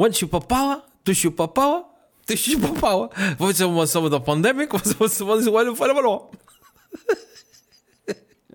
[0.00, 1.84] One superpower, two superpower,
[2.24, 3.10] three superpower.
[3.36, 6.08] Vou dizer uma sobre da pandemic, vou dizer uma olho fora para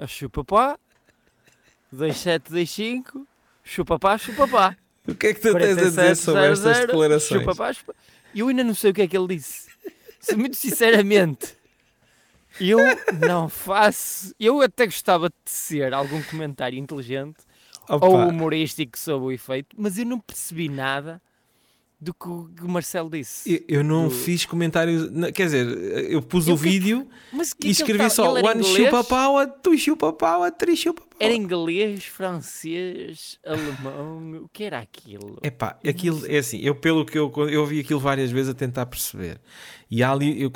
[0.07, 0.79] Chupa pá.
[1.91, 3.27] 2725.
[3.63, 4.75] Chupa pá, chupa pá.
[5.07, 7.41] O que é que tu tens a dizer sobre estas declarações?
[7.41, 7.93] Chupa pá, chupa.
[8.33, 9.69] Eu ainda não sei o que é que ele disse.
[10.19, 11.55] Se, muito sinceramente,
[12.59, 12.79] eu
[13.19, 14.33] não faço.
[14.39, 17.37] Eu até gostava de tecer algum comentário inteligente
[17.87, 18.03] Opa.
[18.03, 21.21] ou humorístico sobre o efeito, mas eu não percebi nada
[21.99, 23.63] do que o Marcelo disse.
[23.69, 24.13] Eu, eu não do...
[24.13, 25.67] fiz comentários, quer dizer,
[26.11, 27.07] eu pus eu o que, vídeo
[27.59, 31.15] que, e escrevi só One chupa power, tu chupa power, três chupa power.
[31.19, 35.37] Era inglês, francês, alemão, o que era aquilo?
[35.41, 38.85] Epá, aquilo é assim, eu pelo que eu, eu vi aquilo várias vezes a tentar
[38.85, 39.39] perceber.
[39.89, 40.51] E ali, eu,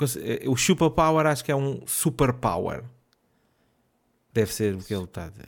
[0.47, 2.83] o chupa power acho que é um super power.
[4.31, 5.47] Deve ser o que ele está a dizer.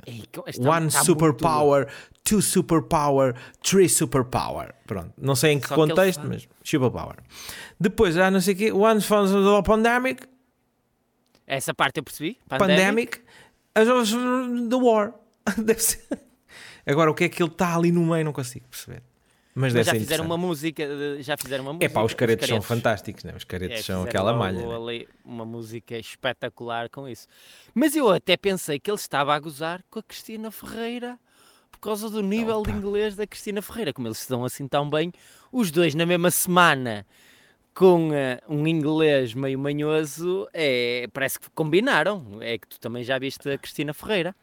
[0.68, 2.22] One tá superpower, muito...
[2.24, 4.74] two superpower, three superpower.
[4.88, 5.14] Pronto.
[5.18, 7.18] Não sei em que Só contexto, que mas superpower.
[7.80, 8.72] Depois, já não sei o quê.
[8.72, 10.28] One from the pandemic.
[11.46, 12.40] Essa parte eu percebi.
[12.48, 13.22] Pandemic.
[13.74, 14.70] Pandemic.
[14.70, 15.14] The war.
[15.58, 16.02] Deve ser.
[16.86, 19.04] Agora, o que é que ele está ali no meio, não consigo perceber.
[19.54, 20.84] Mas, Mas já fizeram uma música,
[21.20, 21.86] já fizeram uma música.
[21.86, 23.34] É pá, os caretos, são fantásticos, né?
[23.36, 24.66] Os caretos é, são aquela malha.
[24.66, 25.06] Né?
[25.26, 27.28] Uma música espetacular com isso.
[27.74, 31.20] Mas eu até pensei que ele estava a gozar com a Cristina Ferreira
[31.70, 32.72] por causa do nível Opa.
[32.72, 35.12] de inglês da Cristina Ferreira, como eles se dão assim tão bem,
[35.52, 37.06] os dois na mesma semana
[37.74, 38.14] com uh,
[38.48, 42.38] um inglês meio manhoso, é, parece que combinaram.
[42.42, 44.36] É que tu também já viste a Cristina Ferreira.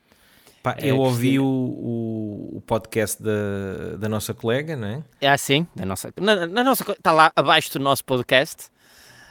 [0.69, 5.03] Pá, é, eu ouvi o, o, podcast da, da nossa colega, não é?
[5.19, 8.67] É assim, da nossa, na, na nossa, está lá abaixo do nosso podcast.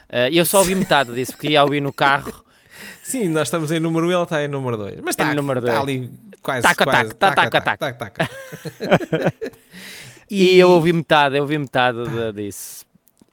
[0.08, 2.44] Uh, eu só ouvi metade disso, porque ia ouvir no carro.
[3.04, 5.00] Sim, nós estamos em número 1 ela está em número 2.
[5.00, 5.72] Mas está, número dois.
[5.72, 6.10] está ali
[6.42, 6.62] quase.
[6.62, 8.30] Taca, quase, taca, taca, taca, taca.
[10.30, 11.98] E, eu ouvi metade, eu ouvi metade
[12.34, 12.84] disso.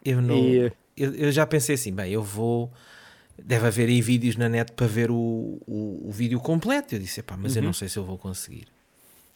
[0.03, 0.35] Eu não.
[0.35, 0.72] E...
[0.96, 2.72] Eu, eu já pensei assim, bem, eu vou
[3.38, 6.96] deve haver aí vídeos na net para ver o, o, o vídeo completo.
[6.96, 7.62] Eu disse, pá, mas uhum.
[7.62, 8.68] eu não sei se eu vou conseguir.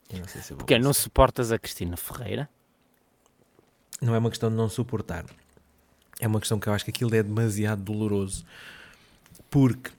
[0.09, 0.85] Eu não sei se eu vou Porque conseguir.
[0.85, 2.49] não suportas a Cristina Ferreira?
[4.01, 5.25] Não é uma questão de não suportar.
[6.19, 8.45] É uma questão que eu acho que aquilo é demasiado doloroso.
[9.49, 9.91] Porque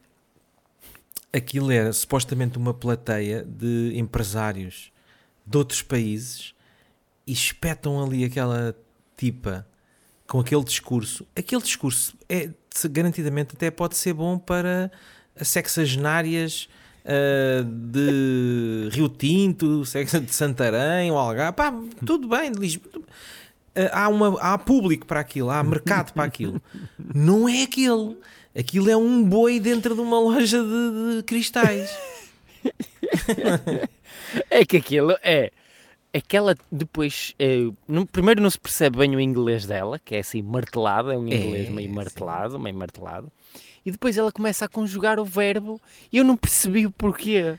[1.33, 4.93] aquilo era supostamente uma plateia de empresários
[5.47, 6.55] de outros países
[7.27, 8.75] e espetam ali aquela
[9.16, 9.66] tipa
[10.27, 12.50] com aquele discurso, aquele discurso é
[12.91, 14.91] garantidamente até pode ser bom para
[15.37, 16.69] sexagenárias
[17.05, 22.91] uh, de Rio Tinto, de Santarém ou Algarve, pá, tudo bem, Lisboa.
[22.97, 26.61] Uh, há, uma, há público para aquilo, há mercado para aquilo.
[27.15, 28.17] Não é aquele.
[28.57, 31.91] Aquilo é um boi dentro de uma loja de, de cristais.
[34.51, 35.53] é que aquilo é
[36.12, 40.43] aquela depois, é, no, primeiro não se percebe bem o inglês dela, que é assim
[40.43, 42.62] martelado, é um inglês é, meio martelado, sim.
[42.62, 43.31] meio martelado,
[43.84, 45.81] e depois ela começa a conjugar o verbo
[46.12, 47.56] e eu não percebi o porquê.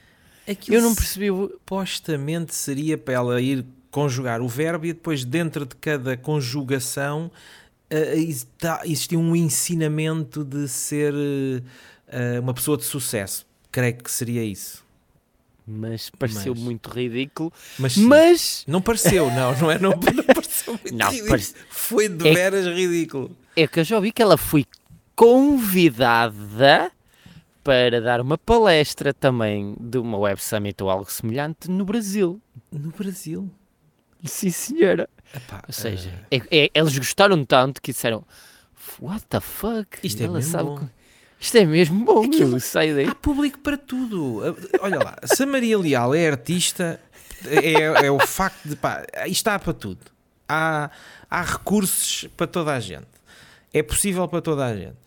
[0.48, 1.28] Aquilo eu não percebi.
[1.28, 7.32] Supostamente seria para ela ir conjugar o verbo e depois dentro de cada conjugação
[7.92, 13.46] uh, existia um ensinamento de ser uh, uma pessoa de sucesso.
[13.72, 14.84] Creio que seria isso
[15.72, 16.64] mas pareceu mas...
[16.64, 17.52] muito ridículo.
[17.80, 19.80] Mas, mas, não pareceu, não, não é?
[19.80, 21.30] Não, não pareceu muito não, ridículo.
[21.30, 21.56] Parece...
[21.70, 23.36] Foi de é, veras ridículo.
[23.56, 24.66] É que eu já ouvi que ela foi
[25.16, 26.92] convidada
[27.64, 32.42] para dar uma palestra também de uma Web Summit ou algo semelhante no Brasil.
[32.72, 33.50] No Brasil?
[34.24, 35.10] Sim, senhora.
[35.34, 36.26] Epá, ou seja, uh...
[36.30, 38.26] é, é, eles gostaram tanto que disseram
[39.00, 40.00] What the fuck?
[40.04, 40.80] Isto é ela sabe bom.
[40.80, 41.01] Que...
[41.42, 43.08] Isto é mesmo bom, Aquilo, sai daí.
[43.08, 44.42] Há público para tudo.
[44.80, 47.00] Olha lá, se a Maria Leal é artista,
[47.48, 48.76] é, é o facto de.
[48.76, 50.00] Pá, está para tudo.
[50.48, 50.92] Há,
[51.28, 53.08] há recursos para toda a gente.
[53.74, 54.98] É possível para toda a gente.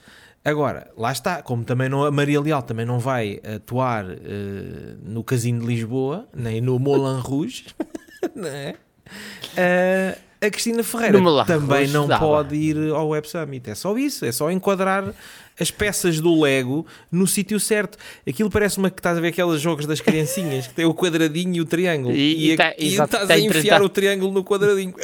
[0.44, 4.18] Agora, lá está, como também não, a Maria Leal também não vai atuar uh,
[5.02, 7.66] no Casino de Lisboa, nem no Moulin Rouge,
[8.34, 8.74] não é?
[9.54, 12.24] Uh, a Cristina Ferreira também não dava.
[12.24, 13.70] pode ir ao Web Summit.
[13.70, 15.14] É só isso, é só enquadrar
[15.58, 17.96] as peças do Lego no sítio certo.
[18.28, 21.60] Aquilo parece-me que estás a ver aqueles jogos das criancinhas que tem o quadradinho e
[21.60, 22.14] o triângulo.
[22.14, 24.94] E, e, tá, e estás a enfiar o triângulo no quadradinho.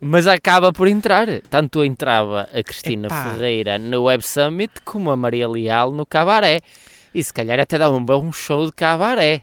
[0.00, 1.26] Mas acaba por entrar.
[1.48, 3.30] Tanto entrava a Cristina Epá.
[3.30, 6.60] Ferreira no Web Summit como a Maria Leal no Cabaré.
[7.14, 9.42] E se calhar até dava um bom show de cabaré.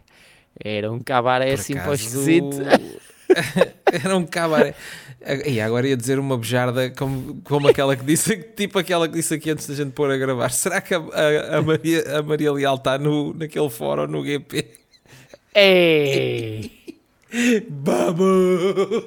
[0.64, 1.94] Era um cabaré por assim acaso...
[1.94, 2.58] esquisito.
[4.04, 4.74] Era um cabaré.
[5.46, 9.34] E agora ia dizer uma bejarda como, como aquela que disse, tipo aquela que disse
[9.36, 10.50] aqui antes da gente pôr a gravar.
[10.50, 14.66] Será que a, a, a Maria, a Maria Leal está no, naquele fórum no GP?
[15.56, 16.72] Ei!
[17.70, 19.06] Vamos!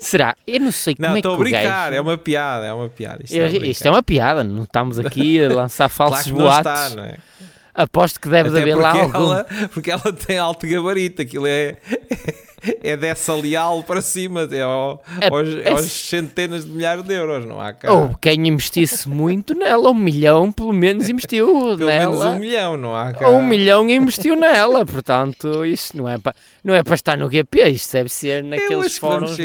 [0.00, 0.36] Será?
[0.46, 2.88] Eu não sei como Não, é que estou a brincar, é uma piada, é uma
[2.88, 3.22] piada.
[3.24, 6.72] Isto, é, Isto, é uma piada, não estamos aqui a lançar Claro falsos não boatos.
[6.72, 7.16] está, não é?
[7.74, 9.32] Aposto que deve Até haver lá algum.
[9.32, 11.76] ela, porque ela tem alto gabarito, aquilo é,
[12.82, 17.14] é dessa leal para cima, é, ao- É- aos, é- aos centenas de milhares de
[17.14, 17.92] euros, não há cá.
[17.92, 21.46] Ou quem investisse muito nela, um milhão pelo menos investiu
[21.78, 22.30] Pelo menos nela.
[22.30, 23.28] um milhão, não há cá.
[23.28, 26.34] Ou um milhão investiu nela, portanto, isso não é para
[26.64, 29.36] não é para estar no GP, isto deve ser Eu naqueles fóruns.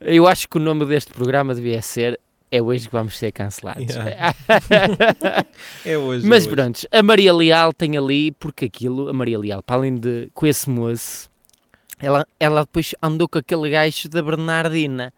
[0.00, 2.18] Eu acho que o nome deste programa devia ser
[2.56, 3.84] É hoje que vamos ser cancelados.
[5.84, 6.26] É hoje.
[6.26, 6.56] Mas é hoje.
[6.56, 10.46] pronto, a Maria Leal tem ali, porque aquilo, a Maria Leal, para além de com
[10.46, 11.28] esse moço,
[12.00, 15.12] ela, ela depois andou com aquele gajo da Bernardina,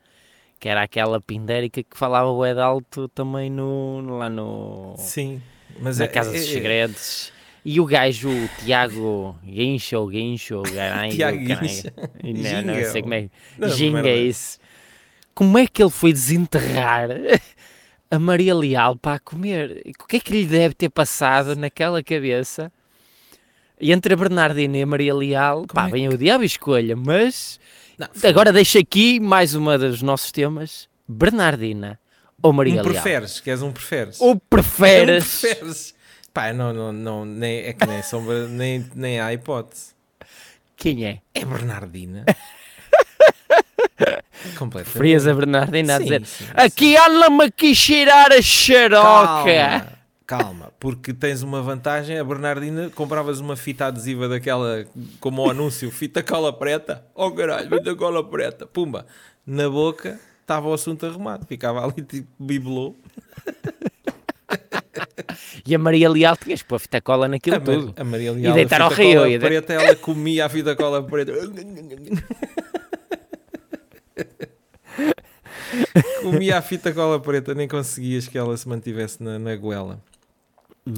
[0.58, 5.40] que era aquela pindérica que falava o de alto também no, no- lá no, Sim,
[5.80, 7.32] mas na é, Casa é, dos é- Segredos.
[7.64, 11.36] E o gajo, o Tiago Guincho, Guincho, caralho, Tiago.
[11.38, 11.88] Guincho.
[12.24, 13.28] Não, não sei como é.
[13.58, 14.58] Não, Ginga é isso.
[15.38, 17.10] Como é que ele foi desenterrar
[18.10, 19.84] a Maria Leal para a comer?
[20.02, 22.72] O que é que lhe deve ter passado naquela cabeça?
[23.80, 26.96] E entre a Bernardina e a Maria Leal, pá, é vem o diabo e escolha,
[26.96, 27.60] mas
[27.96, 32.00] Não, agora deixa aqui mais uma dos nossos temas: Bernardina
[32.42, 32.92] ou Maria um Leal?
[32.92, 34.20] preferes, queres um preferes?
[34.20, 35.40] Ou Um preferes?
[35.40, 35.94] preferes.
[36.34, 39.94] Pá, não, não, não, nem, é que nem sombra, nem, nem há hipótese.
[40.74, 41.20] Quem é?
[41.32, 42.24] É Bernardina.
[44.58, 44.96] Completamente.
[44.98, 46.50] Frias a Bernardina a dizer: sim, sim.
[46.54, 49.44] Aqui anda-me aqui cheirar a xaroca.
[49.44, 49.86] Calma,
[50.26, 52.18] calma, porque tens uma vantagem.
[52.18, 54.86] A Bernardina compravas uma fita adesiva daquela,
[55.20, 57.04] como o anúncio, fita cola preta.
[57.14, 58.66] Oh caralho, fita cola preta.
[58.66, 59.06] Pumba,
[59.46, 61.46] na boca estava o assunto arrumado.
[61.46, 62.94] Ficava ali tipo bibelô.
[65.66, 67.94] E a Maria Leal tinhas pôr fita cola naquilo A, tudo.
[67.96, 70.74] A Maria Leal, deitar a ao fita rio, e de- preta, ela comia a fita
[70.74, 71.32] cola preta.
[76.22, 80.00] comia a fita cola preta, nem conseguias que ela se mantivesse na, na goela.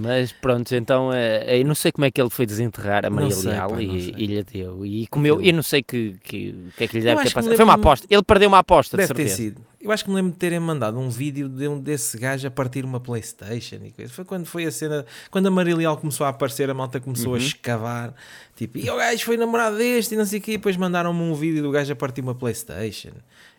[0.02, 3.32] Mas pronto, então eh, eu não sei como é que ele foi desenterrar a Maria
[3.32, 4.86] sei, Leal pá, e, e lhe deu.
[4.86, 7.34] E comeu, eu não sei que, que, o que é que lhe Eu deve ter
[7.34, 7.56] passado.
[7.56, 8.06] Foi uma aposta.
[8.08, 9.36] Ele perdeu uma aposta, de Deve ter certeza.
[9.36, 9.60] sido.
[9.80, 12.50] Eu acho que me lembro de terem mandado um vídeo de um desse gajo a
[12.52, 14.12] partir uma Playstation e coisa.
[14.12, 17.30] Foi quando foi a cena, quando a Maria Leal começou a aparecer, a malta começou
[17.30, 17.34] Uhum.
[17.34, 18.14] a escavar,
[18.54, 21.20] tipo, e o gajo foi namorado deste e não sei o quê, e depois mandaram-me
[21.20, 23.10] um vídeo do gajo a partir uma Playstation.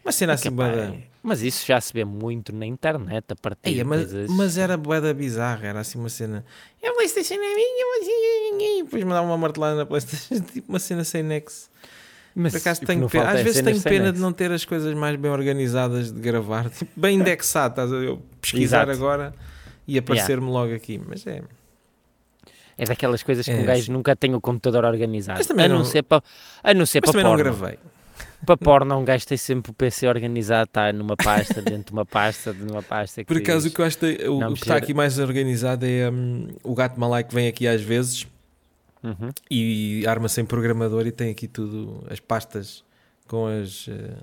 [0.04, 3.36] Uma cena assim, Pá, bué da- Mas isso já se vê muito na internet a
[3.36, 6.44] partir Eia, de mas, mas era boeda bizarra, era assim uma cena.
[6.84, 11.04] A Playstation é minha, mas e depois mandava uma martelada na Playstation, tipo uma cena
[11.04, 11.70] sem nexo.
[12.34, 14.22] Mas Por acaso o que tenho não pena, às é vezes tenho pena de nexo.
[14.22, 17.96] não ter as coisas mais bem organizadas de gravar, tipo, bem indexado, estás a?
[17.98, 18.92] Eu pesquisar Exato.
[18.98, 19.34] agora
[19.88, 21.44] e aparecer-me logo aqui, mas é.
[22.78, 25.38] É daquelas coisas que É, um gajo nunca tem o computador organizado.
[25.38, 26.24] Mas também a não, não- ser para
[26.64, 27.58] a não ser Mas para também não porno.
[27.60, 27.80] gravei.
[28.46, 32.06] Para porno, um gajo tem sempre o PC organizado, está numa pasta, dentro de uma
[32.06, 33.24] pasta, de uma pasta.
[33.24, 35.86] Por acaso o diz- que eu acho que, o, o que está aqui mais organizado
[35.86, 38.28] é hum, o gato malai que vem aqui às vezes
[39.04, 39.30] Uhum.
[39.50, 42.84] e arma sem programador e tem aqui tudo, as pastas
[43.28, 43.88] com as.
[43.90, 44.14] eh,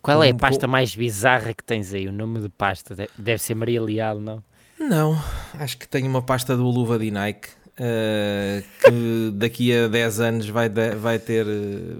[0.00, 2.08] Qual é a pasta mais bizarra que tens aí?
[2.08, 4.42] O nome de pasta De- deve ser Maria Leal, não?
[4.78, 5.22] Não,
[5.58, 10.48] acho que tenho uma pasta do Luva de Nike eh, que daqui a 10 anos
[10.48, 11.44] vai, de- vai ter,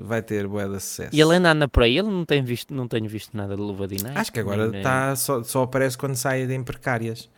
[0.00, 1.10] vai ter bué de sucesso.
[1.14, 3.60] E ele ainda anda por aí, ele não tem visto, não tenho visto nada de
[3.62, 4.18] luva de Nike.
[4.18, 7.28] Acho que agora nem- tá, só, só aparece quando sai em precárias.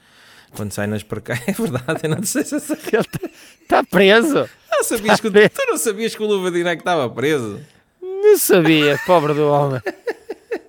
[0.56, 2.54] Quando sai nas precárias, é verdade, eu não sei se.
[2.54, 3.30] Ele
[3.62, 4.48] está preso.
[4.70, 7.60] não sabias que, o- tu não sabias que o Luva de Nike estava preso?
[8.00, 9.80] Não sabia, pobre do homem.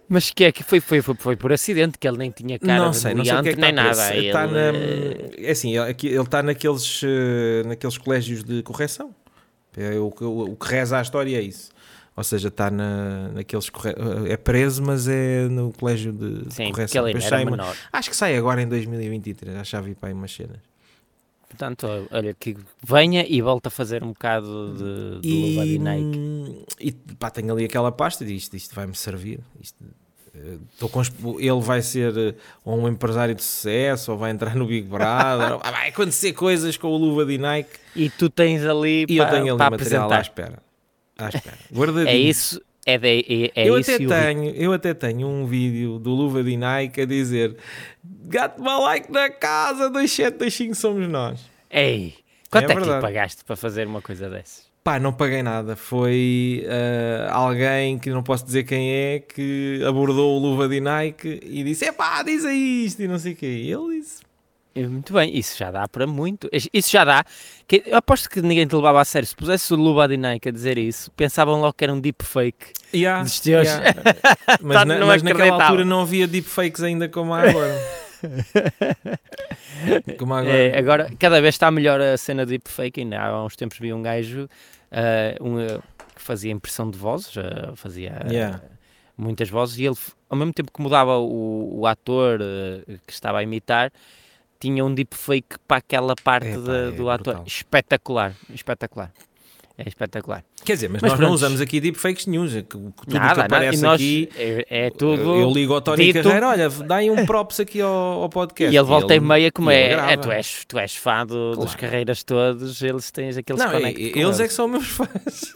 [0.09, 2.79] Mas que é que foi, foi, foi, foi por acidente, que ele nem tinha cara
[2.83, 3.89] não de sei, não sei que é que nem nada.
[4.07, 4.25] preso.
[4.25, 9.13] Está Ele, na, eh, é assim, ele ele está naqueles, eh, naqueles colégios de correção.
[9.77, 11.69] É, o, que- o, o que reza a história é isso.
[12.15, 13.93] Ou seja, está na, naqueles corre...
[14.27, 17.07] é preso, mas é no colégio de, de Sim, porque correção.
[17.07, 17.75] ele era uma- menor.
[17.93, 20.57] Acho que sai agora em 2023, acho que já vi para aí umas cenas.
[21.47, 24.73] Portanto, olha, que venha e volta a fazer um bocado
[25.21, 26.65] de, de de Nike.
[26.79, 29.39] e pá, tenho ali aquela pasta e digo, isto, isto vai-me servir.
[29.59, 29.83] Isto,
[30.45, 31.01] eh, tô com
[31.37, 32.33] ele vai ser eh,
[32.65, 36.87] um empresário de sucesso, ou vai entrar no Big Brother, ou vai acontecer coisas com
[36.87, 37.69] o Luva de Nike.
[37.95, 40.21] E tu tens ali E eu para, tenho ali para material à apresentar.
[40.21, 40.63] espera.
[41.17, 41.57] À espera.
[41.73, 42.07] Guardadinho.
[42.09, 46.11] É isso, é, de, é, é eu, até tenho, eu até tenho um vídeo do
[46.11, 47.57] Luva de Nike a dizer
[48.03, 51.39] gato malaico na casa, 2725 somos nós.
[51.69, 52.15] Ei,
[52.49, 53.01] quanto é, que lhe verdade.
[53.01, 54.68] pagaste para fazer uma coisa dessas?
[54.83, 55.75] Pá, não paguei nada.
[55.75, 61.39] Foi ah, alguém que não posso dizer quem é que abordou o Luva de Nike
[61.43, 63.45] e disse: Epá, diz aí isto e não sei o quê.
[63.45, 64.21] E ele disse:
[64.73, 66.49] É, Muito bem, isso já dá para muito.
[66.73, 67.23] Isso já dá.
[67.67, 69.27] Que, eu aposto que ninguém te levava a sério.
[69.27, 73.23] Se pusesse o Lubadinaic a dizer isso, pensavam logo que era um deepfake Yeah,
[73.67, 73.93] yeah.
[74.63, 77.77] mas Tá, na- não mas naquela altura não havia deepfakes ainda como há agora.
[80.17, 80.49] agora.
[80.49, 83.01] É, agora, cada vez está melhor a cena de deepfake.
[83.01, 84.47] Ainda há uns tempos vi um gajo
[84.91, 85.81] ah, um, ah,
[86.15, 88.61] que fazia impressão de vozes, ah, fazia ah, Yeah.
[89.17, 89.95] muitas vozes, e ele,
[90.29, 92.39] ao mesmo tempo que mudava o, o ator
[93.05, 93.91] que estava a imitar,
[94.59, 97.43] tinha um deepfake para aquela parte Epá, de- é do ator.
[97.45, 99.11] Espetacular, espetacular.
[99.81, 100.43] É espetacular.
[100.65, 101.35] Quer dizer, mas, Mas nós não pronto.
[101.37, 102.45] usamos aqui deepfakes nenhum.
[102.47, 104.29] que- que Tudo que Nada, nada, aparece nós, aqui.
[104.35, 105.21] é, é tudo.
[105.35, 106.21] Eu ligo ao Tony dito.
[106.23, 107.89] Carreira, olha, dá aí um props aqui ao,
[108.23, 108.73] ao podcast.
[108.73, 111.51] E ele volta e ele- meia, como é, é, tu, és, tu és fã do-
[111.55, 111.79] dos Claro.
[111.79, 115.53] carreiras todos, eles têm aqueles Não, e- eles é que são meus fãs.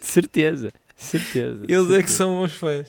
[0.00, 1.64] De certeza, certeza.
[1.68, 2.86] Eles é que são meus fãs.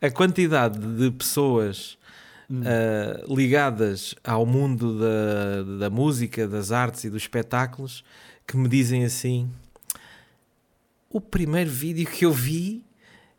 [0.00, 1.98] A quantidade de pessoas
[2.50, 2.62] Hum.
[2.66, 8.02] ah, ligadas ao mundo da, da música, das artes e dos espetáculos
[8.46, 9.48] que me dizem assim:
[11.08, 12.84] o primeiro vídeo que eu vi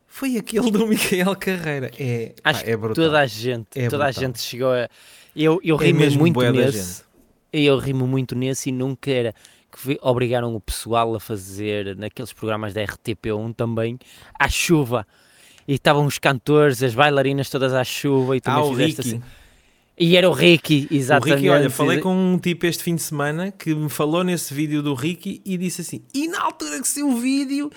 [0.06, 1.90] foi aquele do Micael Carreira.
[1.98, 3.04] É, pá, Acho é que brutal.
[3.04, 4.22] toda a gente, É toda a brutal.
[4.24, 4.88] gente chegou a.
[5.34, 7.02] Eu, eu É rimo muito nesse.
[7.52, 9.34] Eu rimo muito nesse e nunca era
[9.70, 13.98] que obrigaram o pessoal a fazer naqueles programas da RTP1 também
[14.38, 15.06] à chuva.
[15.66, 19.08] E estavam os cantores, as bailarinas todas à chuva e Ah, também o fizeste Ricky.
[19.16, 19.22] assim.
[19.98, 21.36] E era o Ricky, O exatamente.
[21.36, 24.82] Ricky, olha, falei com um tipo este fim de semana que me falou nesse vídeo
[24.82, 27.70] do Ricky e disse assim: E na altura que saiu o vídeo,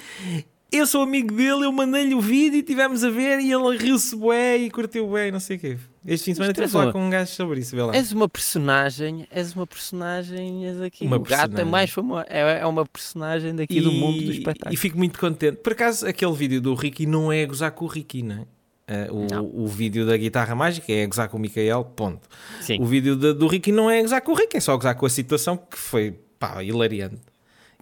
[0.71, 4.15] eu sou amigo dele, eu mandei-lhe o vídeo e tivemos a ver e ele riu-se
[4.15, 5.77] bué e curtiu bué e não sei o quê.
[6.07, 7.95] Este fim de semana és falar uma- com um gajo sobre isso, vê lá.
[7.95, 11.05] És uma personagem, és uma personagem és aqui.
[11.05, 11.71] Uma o gato é personagem.
[11.71, 14.77] mais famoso, é, é uma personagem daqui do mundo do E espetáculo.
[14.77, 15.57] fico muito contente.
[15.57, 18.45] Por acaso, aquele vídeo do Ricky não é gozar com o Ricky, não é?
[18.87, 22.27] Eh, o, o vídeo da guitarra mágica é gozar com o Micael, ponto.
[22.61, 22.79] Sim.
[22.79, 25.07] O vídeo da- do Ricky não é gozar com o Ricky, é só gozar com
[25.07, 27.17] a situação que foi, pá, hilariante.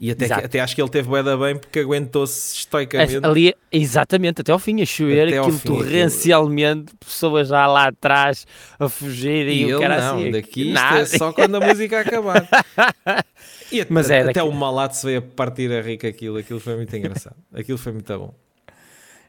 [0.01, 3.19] E até, que- até acho que ele teve bué da bem porque aguentou-se estoicamente.
[3.23, 7.87] Ali, exatamente, até ao fim, a chover, Até aquilo fim, aquilo- torrencialmente, pessoas já lá
[7.87, 8.45] atrás
[8.79, 10.31] a fugir e, E o cara não, assim.
[10.31, 10.99] daqui isto nada.
[11.01, 12.47] é só quando a música acabar.
[13.71, 16.59] E até, Mas é até o malato se veio a partir a rica aquilo, aquilo
[16.59, 17.35] foi muito engraçado.
[17.51, 18.33] Aquilo foi muito bom.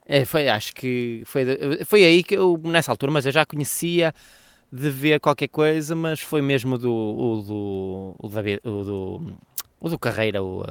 [0.06, 1.44] É, foi, acho que foi,
[1.86, 4.12] foi aí que eu, nessa altura, mas eu já conhecia
[4.70, 9.32] de ver qualquer coisa, mas foi mesmo do, o do, o o do,
[9.86, 10.66] o do Carreira, o, uh,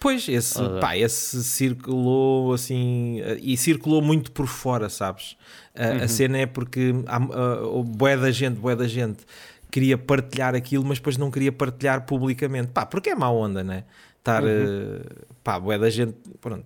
[0.00, 0.78] Pois, esse, Ah.
[0.80, 5.36] pá, esse circulou assim, eh, e circulou muito por fora, sabes?
[5.74, 6.02] A- Uhum.
[6.04, 7.18] A cena é porque há,
[7.66, 9.18] o bué da gente, bué da gente
[9.70, 12.68] queria partilhar aquilo, mas depois não queria partilhar publicamente.
[12.72, 13.84] Pá, porque é má onda, né?
[14.18, 14.48] Estar, Uhum.
[14.48, 15.00] eh,
[15.42, 16.64] pá, bué da gente, pronto,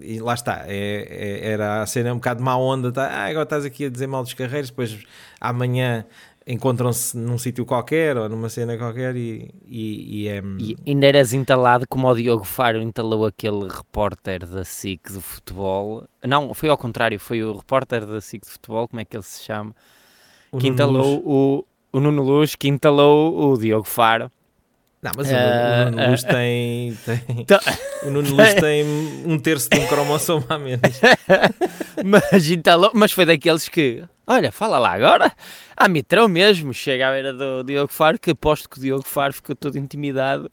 [0.00, 1.06] e lá está, é,
[1.46, 3.06] é- era a cena um bocado má onda, tá?
[3.08, 4.96] ah, agora estás aqui a dizer mal dos carreiros, depois
[5.40, 6.04] amanhã
[6.46, 10.42] encontram-se num sítio qualquer ou numa cena qualquer e, e, e é...
[10.58, 16.04] e ainda eras entalado como o Diogo Faro entalou aquele repórter da SIC do futebol.
[16.26, 19.22] Não, foi ao contrário, foi o repórter da SIC de futebol, como é que ele
[19.22, 19.74] se chama?
[20.52, 21.22] o que Nuno entalou Luz.
[21.24, 24.30] o, o Nuno Luz, que entalou o Diogo Faro.
[25.02, 27.46] Não, mas o Ah, Nuno- o Nuno Luz tem, tem-
[28.02, 28.84] o Nuno Luz tem
[29.24, 30.80] um terço de um cromossomo a menos.
[32.04, 35.32] mas, entalou, mas foi daqueles que, olha, fala lá agora.
[35.76, 39.32] A Mitrão mesmo, chega à beira do Diogo Faro, que aposto que o Diogo Faro
[39.32, 40.50] ficou todo intimidado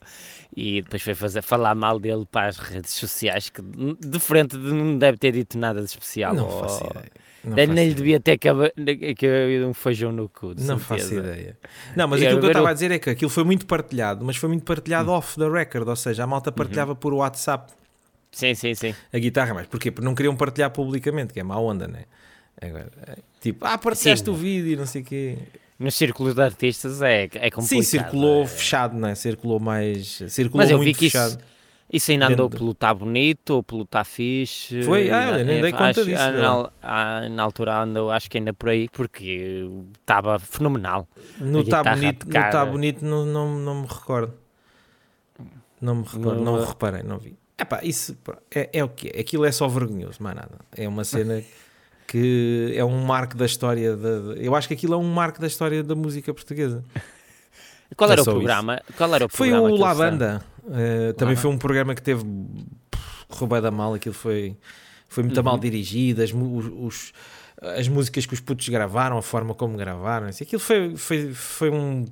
[0.56, 4.96] e depois foi fazer, falar mal dele para as redes sociais, que de frente não
[4.96, 6.34] deve ter dito nada de especial.
[6.34, 7.10] Não ou- faço ideia.
[7.48, 10.54] Não Nem faço lhe devia ter caído um feijão no cu.
[10.58, 11.32] Não faço certeza.
[11.32, 11.58] ideia.
[11.96, 14.36] Não, mas aquilo que eu estava a dizer é que aquilo foi muito partilhado, mas
[14.36, 15.14] foi muito partilhado Hum.
[15.14, 17.72] off the record, ou seja, a malta partilhava por WhatsApp
[18.30, 18.94] Sim, sim, sim.
[19.12, 19.90] a guitarra, mas porquê?
[19.90, 22.04] Porque não queriam partilhar publicamente, que é má onda, né?
[22.60, 24.30] Agora, é, tipo, ah, partilhaste Sim.
[24.30, 25.38] o vídeo e não sei o quê.
[25.78, 27.66] Nos círculos de artistas é, é complicado.
[27.68, 29.14] Sim, circulou é- fechado, não é?
[29.14, 30.20] Circulou mais.
[30.28, 31.38] Circulou Mas eu vi muito que isso, fechado.
[31.40, 31.57] isso
[32.12, 34.82] ainda andou pelo Tá Bonito ou pelo Tá Fixe.
[34.82, 35.10] Foi?
[35.10, 38.36] Ah, nem É, dei conta acho- disso, ah, Na, ah, na altura andou, acho que
[38.36, 39.66] ainda por aí, porque
[40.00, 41.08] estava fenomenal.
[41.40, 42.66] No Tá Bonito, no tá eh.
[42.70, 44.34] bonito não, não, não me recordo.
[45.80, 47.36] Não me recordo, No- não reparei, não vi.
[47.58, 48.16] Epá, isso
[48.54, 49.20] é, é o que é.
[49.20, 50.58] Aquilo é só vergonhoso, mais nada.
[50.76, 51.42] É uma cena
[52.06, 53.96] que é um marco da história.
[53.96, 56.84] Da, eu acho que aquilo é um marco da história da música portuguesa.
[57.96, 58.30] Qual É era o isso.
[58.30, 58.80] programa?
[58.96, 60.42] Qual era o Foi programa o que La Banda.
[60.72, 62.24] Eh, também foi um programa que teve
[63.28, 63.94] roubada mal.
[63.94, 64.56] Aquilo foi,
[65.08, 65.42] foi muito Uhum.
[65.44, 66.22] mal dirigido.
[66.22, 67.12] As, os, os-
[67.60, 70.26] as músicas que os putos gravaram, a forma como gravaram.
[70.28, 72.04] assim, Aquilo foi, foi, foi um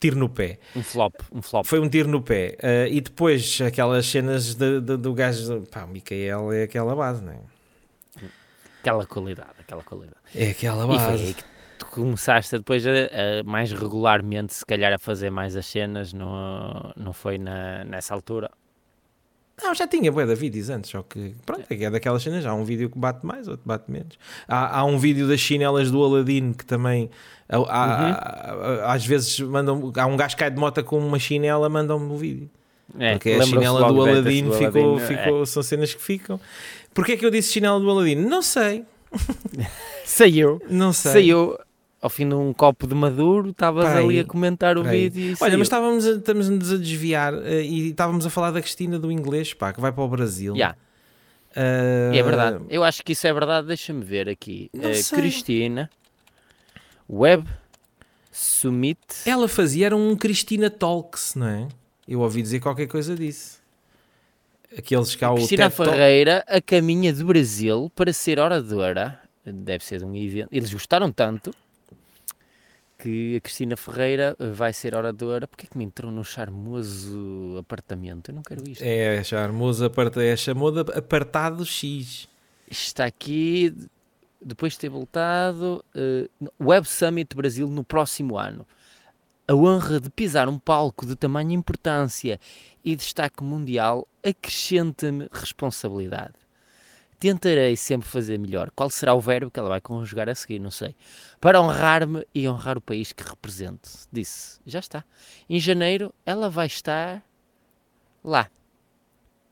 [0.00, 0.58] tiro no pé.
[0.76, 1.64] Um flop, um flop.
[1.66, 2.56] Foi um tiro no pé.
[2.62, 5.62] Eh, e depois aquelas cenas de- de- do gajo.
[5.70, 7.38] Pá, o Micael é aquela base, não é?
[8.80, 10.16] Aquela qualidade, aquela qualidade.
[10.34, 11.34] É aquela base.
[11.94, 17.12] Começaste depois a, a, mais regularmente, se calhar, a fazer mais as cenas, não, não
[17.12, 18.50] foi na, nessa altura?
[19.62, 22.64] Não, já tinha bué de vídeos antes, só que pronto, é daquelas cenas, há um
[22.64, 24.18] vídeo que bate mais, outro bate menos.
[24.48, 27.08] Há, há um vídeo das chinelas do Aladdin que também
[27.48, 27.64] há, uhum.
[27.68, 32.12] há, às vezes mandam, há um gajo que cai de moto com uma chinela, mandam-me
[32.12, 32.50] o vídeo.
[32.98, 35.46] É, Porque a chinela do Aladdin, ficou, Aladdin, ficou é.
[35.46, 36.40] são cenas que ficam.
[36.92, 38.16] Porquê é que eu disse chinela do Aladdin?
[38.16, 38.84] Não sei.
[40.04, 40.60] Saiu.
[40.68, 41.12] Não sei.
[41.12, 41.58] Saiu
[42.04, 45.34] ao fim de um copo de maduro, estavas ali a comentar o vídeo.
[45.40, 49.10] Olha, mas estávamos a, estávamos a desviar uh, e estávamos a falar da Cristina do
[49.10, 50.54] inglês, pá, que vai para o Brasil.
[50.54, 50.76] Yeah.
[51.56, 52.14] Uh...
[52.14, 53.68] É verdade, eu acho que isso é verdade.
[53.68, 54.70] Deixa-me ver aqui.
[54.74, 55.88] Uh, Cristina,
[57.08, 57.48] Web
[58.30, 59.00] Summit.
[59.24, 61.68] Ela fazia, era um Cristina Talks, não é?
[62.06, 63.62] Eu ouvi dizer qualquer coisa disso.
[64.76, 69.18] Aqueles que há o Cristina Ferreira, a caminha do Brasil para ser oradora.
[69.42, 70.50] Deve ser de um evento.
[70.52, 71.50] Eles gostaram tanto
[73.04, 75.46] que a Cristina Ferreira eh, vai ser oradora.
[75.46, 78.30] Porquê que me entrou no charmoso apartamento?
[78.30, 78.82] Eu não quero isto.
[78.82, 82.26] É, charmoso apartado, é chamado apartado X.
[82.70, 83.74] Está aqui,
[84.40, 88.66] depois de ter voltado, uh, Web Summit Brasil no próximo ano.
[89.46, 92.40] A honra de pisar um palco de tamanha importância
[92.82, 96.32] e destaque mundial acrescenta-me responsabilidade.
[97.24, 98.70] Tentarei sempre fazer melhor.
[98.76, 100.58] Qual será o verbo que ela vai conjugar a seguir?
[100.58, 100.94] Não sei.
[101.40, 103.88] Para honrar-me e honrar o país que represento.
[104.12, 104.60] Disse.
[104.66, 105.02] Já está.
[105.48, 107.24] Em janeiro ela vai estar
[108.22, 108.50] lá.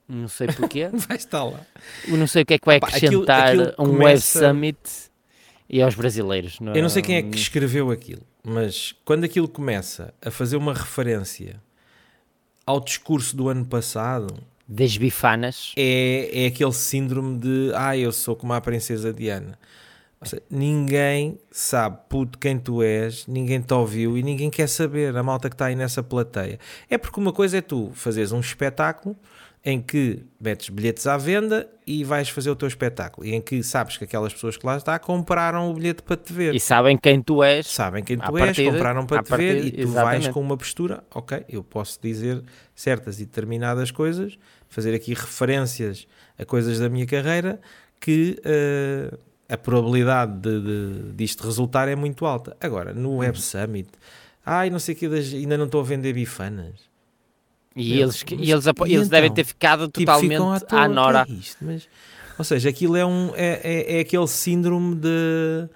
[0.06, 0.90] Não sei porquê.
[0.92, 1.60] vai estar lá.
[2.08, 4.40] Não sei o que é que vai acrescentar aquilo, aquilo um começa...
[4.40, 5.10] Web Summit
[5.66, 6.60] e aos brasileiros.
[6.60, 6.74] Não...
[6.74, 10.74] Eu não sei quem é que escreveu aquilo, mas quando aquilo começa a fazer uma
[10.74, 11.58] referência
[12.66, 14.36] ao discurso do ano passado,
[14.72, 15.72] das bifanas.
[15.76, 19.58] É, é aquele síndrome de ah, eu sou como a princesa Diana.
[20.22, 25.22] Seja, ninguém sabe puto quem tu és, ninguém te ouviu e ninguém quer saber a
[25.22, 26.58] malta que está aí nessa plateia.
[26.88, 29.16] É porque uma coisa é tu fazeres um espetáculo
[29.64, 33.26] em que metes bilhetes à venda e vais fazer o teu espetáculo.
[33.26, 36.32] E em que sabes que aquelas pessoas que lá estão compraram o bilhete para te
[36.32, 36.54] ver.
[36.54, 37.66] E sabem quem tu és.
[37.66, 40.22] Sabem quem tu és, partida, compraram para te partida, ver e tu exatamente.
[40.22, 42.42] vais com uma postura, ok, eu posso dizer
[42.74, 44.36] certas e determinadas coisas,
[44.72, 46.06] fazer aqui referências
[46.38, 47.60] a coisas da minha carreira
[48.00, 52.56] que uh, a probabilidade de, de, disto resultar é muito alta.
[52.58, 53.42] Agora, no Web uhum.
[53.42, 53.88] Summit,
[54.44, 56.90] ai, não sei o que, ainda não estou a vender bifanas.
[57.76, 60.88] E Meu, eles, e eles, e eles então, devem ter ficado tipo, totalmente à, à
[60.88, 61.26] Nora.
[61.28, 61.86] É isto, mas,
[62.38, 65.68] ou seja, aquilo é, um, é, é, é aquele síndrome de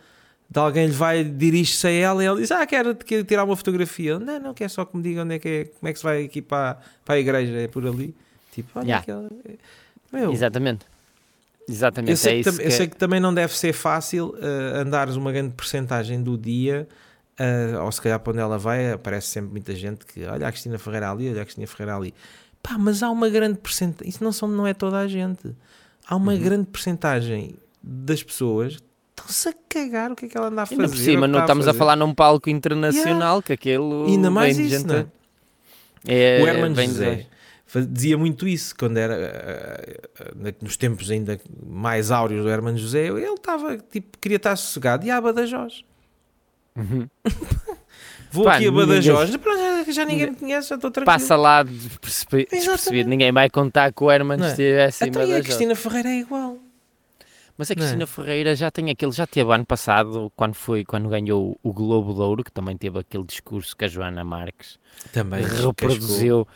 [0.48, 3.56] de alguém lhe vai dirige-se a ela e ela diz: Ah, quero, quero tirar uma
[3.56, 4.18] fotografia.
[4.18, 6.04] Não, não, quer só que me diga onde é que é, como é que se
[6.04, 8.14] vai aqui para, para a igreja, é por ali.
[8.56, 9.02] Tipo, olha yeah.
[9.02, 9.28] aquela.
[10.10, 10.86] Meu, Exatamente.
[11.68, 12.10] Exatamente.
[12.10, 15.14] Eu sei, é que, que, eu sei que também não deve ser fácil uh, andares
[15.14, 16.88] uma grande porcentagem do dia,
[17.38, 20.50] uh, ou se calhar para onde ela vai, aparece sempre muita gente que olha a
[20.50, 22.14] Cristina Ferreira ali, olha a Cristina Ferreira ali.
[22.62, 25.54] Pá, mas há uma grande porcentagem, isso não, são, não é toda a gente.
[26.08, 26.40] Há uma uhum.
[26.40, 28.78] grande porcentagem das pessoas
[29.10, 30.80] estão-se a cagar o que é que ela anda a fazer.
[30.80, 33.42] Ainda por cima, não estamos a, a, falar num palco internacional, yeah.
[33.42, 34.06] que aquele.
[34.06, 34.86] Ainda mais isso, gente...
[34.86, 35.06] não é?
[36.06, 36.42] é?
[36.42, 37.26] o Herman José
[37.90, 43.06] dizia muito isso quando era eh, eh, nos tempos ainda mais áureos do Herman José.
[43.06, 45.84] Ele estava tipo, queria estar sossegado e a Badajoz.
[46.76, 47.08] Uhum.
[48.30, 49.84] Vou Pá, aqui a Badajoz, ninguém...
[49.86, 51.18] já, já ninguém me conhece, já estou tranquilo.
[51.18, 54.48] Passa lá despercebido, ninguém vai contar que o Herman é?
[54.48, 55.40] estivesse em Badajoz.
[55.40, 56.58] a Cristina Ferreira é igual.
[57.56, 58.06] Mas a Cristina é?
[58.06, 62.20] Ferreira já tem aquele, já teve ano passado, quando foi, quando ganhou o Globo de
[62.20, 64.78] Ouro, que também teve aquele discurso que a Joana Marques
[65.12, 66.46] também reproduziu,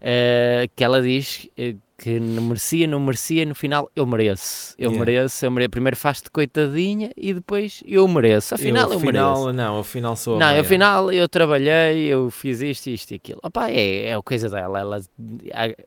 [0.00, 4.90] uh, que ela diz uh, que não merecia, não merecia, no final eu mereço, eu
[4.90, 5.04] yeah.
[5.04, 5.70] mereço, eu mereço.
[5.70, 8.54] Primeiro faz-te coitadinha e depois eu mereço.
[8.54, 9.52] Afinal eu, eu final, mereço.
[9.52, 13.40] Não, afinal sou Não, afinal eu trabalhei, eu fiz isto, isto e aquilo.
[13.42, 15.00] Opa, é, é a coisa dela, ela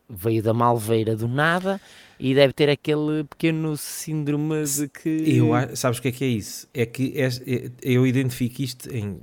[0.09, 1.79] veio da Malveira do nada
[2.19, 5.09] e deve ter aquele pequeno síndrome de que.
[5.09, 6.67] Eu, sabes o que é que é isso?
[6.73, 9.21] É que é, é, eu identifico isto em.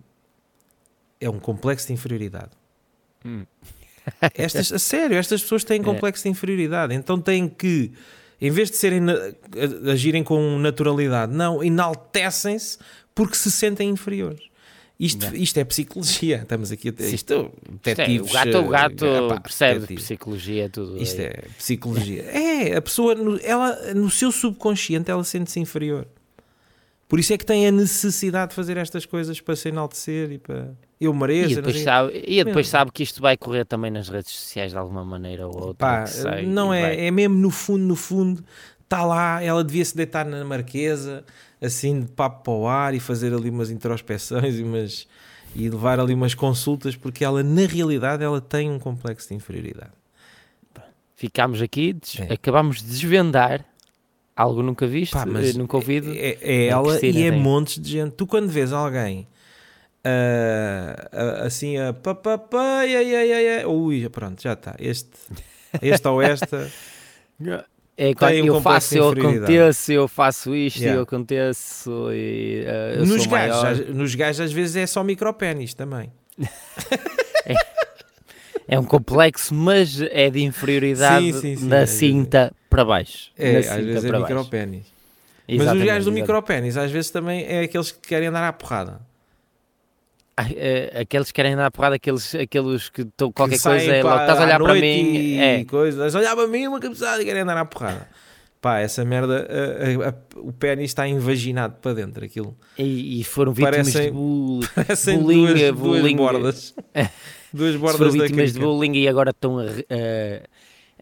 [1.21, 2.51] É um complexo de inferioridade.
[3.25, 3.45] Hum.
[4.35, 5.85] Estas, a sério, estas pessoas têm é.
[5.85, 7.93] complexo de inferioridade, então têm que,
[8.41, 9.03] em vez de serem
[9.91, 12.79] agirem com naturalidade, não, enaltecem-se
[13.15, 14.49] porque se sentem inferiores.
[14.99, 17.53] Isto, isto é psicologia, estamos aqui a ter isto,
[17.85, 20.05] detetives, é, o gato, o gato uh, percebe detetives.
[20.05, 21.01] psicologia tudo.
[21.01, 21.27] Isto aí.
[21.29, 22.23] é psicologia.
[22.25, 26.05] é, a pessoa, ela, no seu subconsciente, ela sente-se inferior.
[27.09, 30.39] Por isso é que tem a necessidade de fazer estas coisas para se enaltecer e
[30.39, 31.53] para eu mereço.
[31.53, 34.79] E depois, sabe, e depois sabe que isto vai correr também nas redes sociais de
[34.79, 36.05] alguma maneira ou outra.
[36.05, 36.05] Pá,
[36.45, 37.07] não é, vai...
[37.07, 38.45] é mesmo no fundo, no fundo,
[38.83, 41.25] está lá, ela devia se deitar na marquesa,
[41.63, 45.07] assim de papo para o ar e fazer ali umas introspeções e, umas,
[45.55, 49.93] e levar ali umas consultas, porque ela, na realidade, ela tem um complexo de inferioridade.
[51.17, 52.35] Ficámos aqui, É.
[52.35, 53.65] acabámos de desvendar
[54.39, 56.13] algo nunca visto, Pá, mas nunca ouvido.
[56.15, 57.41] É, é ela Cristina e é tem.
[57.41, 58.13] montes de gente.
[58.13, 59.27] Tu quando vês alguém
[60.05, 64.75] ah, assim a papapá, ai, ai, ai, ai, ui, pronto, já está.
[64.79, 65.11] Este,
[65.83, 66.71] este ou esta.
[68.01, 70.99] É quando um eu faço, eu aconteço, eu faço isto, Yeah.
[71.01, 75.75] eu aconteço e eh, eu nos, gajos, às- nos gajos às vezes é só micropénis
[75.75, 76.13] também.
[78.71, 83.31] É um complexo, mas é de inferioridade Sim, sim, sim, da é, cinta para baixo.
[83.37, 84.87] É, às vezes é micropénis.
[85.49, 89.01] Mas os gajos do micropénis às vezes também é aqueles que querem andar à porrada.
[90.37, 93.93] Ai, eh, aqueles que querem dar a porrada, aqueles, aqueles que estão qualquer Que coisa,
[93.93, 95.15] é logo, estás a à olhar para mim.
[95.15, 96.15] E É, coisas.
[96.15, 98.07] Olhar para mim uma cabeçada e querem andar à porrada.
[98.61, 102.25] Pá, essa merda, a- a- a- o pênis está invaginado para dentro.
[102.25, 102.57] Aquilo.
[102.79, 104.67] e, e foram vítimas Parecem- de bullying.
[104.75, 106.75] Parecem Bullying, duas, é, duas bordas.
[107.53, 109.65] duas bordas foram vítimas de bullying e agora estão a,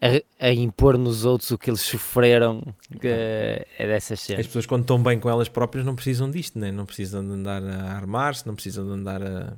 [0.01, 2.61] a, a- impor nos outros o que eles sofreram.
[2.99, 4.45] que é dessas As cenas.
[4.47, 6.71] pessoas quando estão bem com elas próprias não precisam disto, né?
[6.71, 9.53] não precisam de andar a armar-se, não precisam de andar a...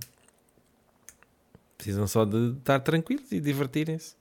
[1.77, 4.15] Precisam só de estar tranquilos e divertirem-se.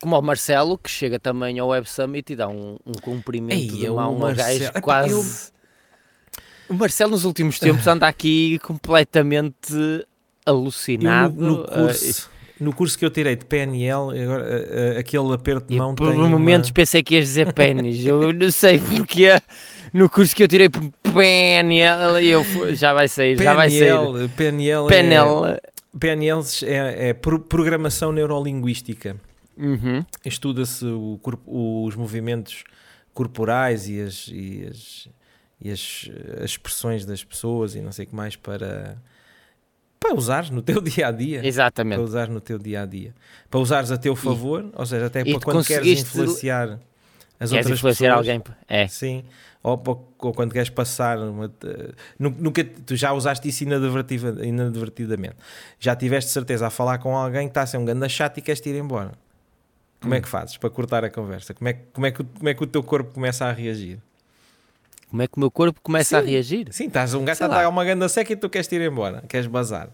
[0.00, 3.68] Como o Marcelo, que chega também ao Web Summit e dá um, um cumprimento Ei,
[3.68, 5.12] de o mão ao gajo quase.
[5.12, 5.56] eu-
[6.68, 10.04] O Marcelo nos últimos tempos anda aqui completamente Eu
[10.44, 11.34] alucinado.
[11.34, 15.68] no, no ah, curso, no curso que eu tirei de PNL, agora, eh, aquele aperto
[15.68, 18.04] de mão por tem uma- momentos pensei que ias dizer pênis.
[18.04, 19.28] Eu não sei porque
[19.92, 23.90] no curso que eu tirei PNL eu já vai sair, já vai sair.
[23.90, 25.46] PNL, PNL, PNL.
[25.46, 25.60] É,
[25.98, 29.16] PNL é, é pro- programação neurolinguística.
[29.56, 30.04] Uhum.
[30.24, 30.84] Estuda-se
[31.46, 32.62] os movimentos
[33.14, 35.08] corporais e as, e as,
[35.60, 38.98] e as, eh, as expressões das pessoas e não sei o que mais para,
[39.98, 41.38] para usares no teu dia a dia.
[41.38, 42.00] Para Exatamente.
[42.02, 43.14] usares no teu dia a dia.
[43.50, 46.78] Para usares a teu favor, ou seja, até e para quando queres influenciar
[47.38, 48.28] as Queres outras influenciar pessoas.
[48.28, 48.42] alguém?
[48.68, 48.86] É.
[48.88, 49.24] Sim.
[49.62, 49.82] Ou,
[50.18, 51.52] ou quando queres passar uma,
[52.18, 55.34] nu- nunca tu já usaste isso inadvertidamente.
[55.78, 58.42] Já tiveste certeza a falar com alguém que está a ser um ganda chato e
[58.42, 59.12] queres te ir embora.
[60.00, 60.16] Como Hum.
[60.16, 61.52] é que fazes para cortar a conversa?
[61.54, 63.98] Como é, como, é que, como é que o teu corpo começa a reagir?
[65.10, 66.30] Como é que o meu corpo começa a Sim.
[66.30, 66.66] reagir?
[66.70, 69.46] Sim, estás um gajo a dar uma ganda seca e tu queres ir embora, queres
[69.46, 69.88] bazar.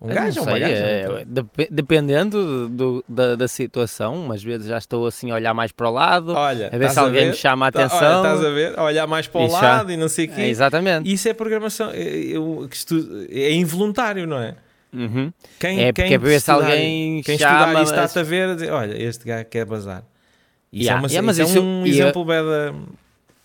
[0.00, 0.74] Um Eu gajo ou uma gaja?
[0.74, 5.54] é, tô- dep- dependendo do- da, da situação, umas vezes já estou assim a olhar
[5.54, 7.30] mais para o lado, Olha, a ver se alguém ver?
[7.30, 8.16] me chama a Tá- olha, atenção.
[8.24, 8.78] estás a ver?
[8.78, 10.40] A olhar mais para o E já- lado e não sei o quê.
[10.40, 11.12] É, exatamente.
[11.12, 11.90] Isso é programação.
[11.92, 12.68] é- eu-
[13.30, 14.56] é involuntário, não é?
[14.92, 15.32] Uhum.
[15.60, 18.18] Quem, É quem porque é para ver se alguém quem chama, estudar isso mas- está-te
[18.18, 20.02] a ver a dizer, olha, este gajo quer bazar.
[20.72, 22.74] Isso Yeah, é, uma, yeah, mas isso é um eu- exemplo bem da...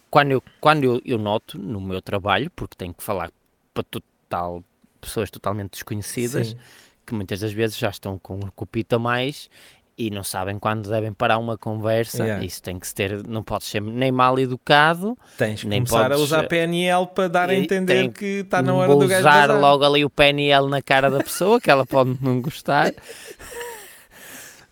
[0.09, 3.31] Quando, eu, quando eu, eu noto no meu trabalho, porque tenho que falar
[3.73, 4.63] para total,
[5.01, 6.57] pessoas totalmente desconhecidas, Sim.
[7.05, 9.49] que muitas das vezes já estão com um copito a mais
[9.97, 12.23] e não sabem quando devem parar uma conversa.
[12.23, 12.45] Yeah.
[12.45, 16.05] Isso tem que se ter, não pode ser nem mal educado, Tens que Nem começar
[16.05, 19.21] a podes, usar eh, PNL para dar a entender que está na hora do gajo
[19.21, 22.93] usar logo ali o PNL na cara da pessoa, que ela pode não gostar.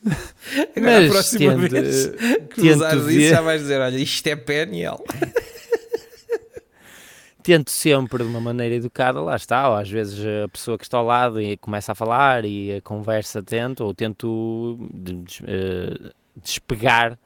[0.75, 3.97] Agora, a Mas próxima tento- vez que tento usares ver- isso já vais dizer, olha,
[3.97, 4.97] isto é PNL.
[7.41, 10.97] tento sempre de uma maneira educada, lá está, ou às vezes a pessoa que está
[10.97, 14.79] ao lado e começa a falar e a conversa tento, ou tento
[15.47, 17.19] eh, despegar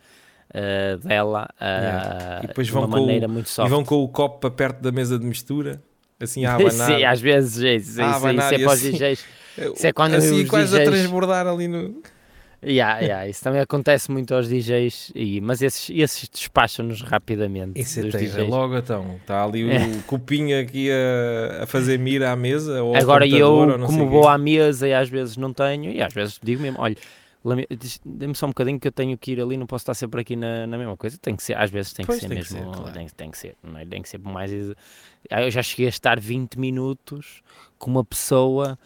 [0.53, 2.41] eh, dela eh, Yeah.
[2.43, 3.69] E depois de uma com o- maneira muito E soft.
[3.69, 5.81] vão com o copo para perto da mesa de mistura,
[6.19, 6.71] assim a abanar.
[6.87, 8.91] Sim, às vezes é isso, A isso, isso é e para os assim.
[8.91, 9.25] DJs.
[9.75, 12.01] isso é quando assim quase a DJs transbordar ali no...
[12.61, 17.79] Yeah, yeah, isso também acontece muito aos DJs, e, mas esses, esses despacham-nos rapidamente.
[17.79, 18.03] Isso é.
[18.03, 18.35] DJs.
[18.49, 19.15] logo então.
[19.21, 19.79] Está ali o É.
[20.05, 22.79] copinho aqui a, a fazer mira à mesa.
[22.97, 24.27] Agora eu, ou não como vou quê.
[24.27, 26.97] à mesa e às vezes não tenho, e às vezes digo mesmo, olha,
[28.05, 30.35] dê-me só um bocadinho que eu tenho que ir ali, não posso estar sempre aqui
[30.35, 31.17] na, na mesma coisa.
[31.17, 32.93] Tem que ser, às vezes tem Pois, que ser tem que mesmo, ser, claro.
[32.93, 33.85] tem, tem que ser, não é?
[33.85, 34.51] tem que ser mais.
[34.51, 37.41] Eu já cheguei a estar 20 minutos
[37.77, 38.77] com uma pessoa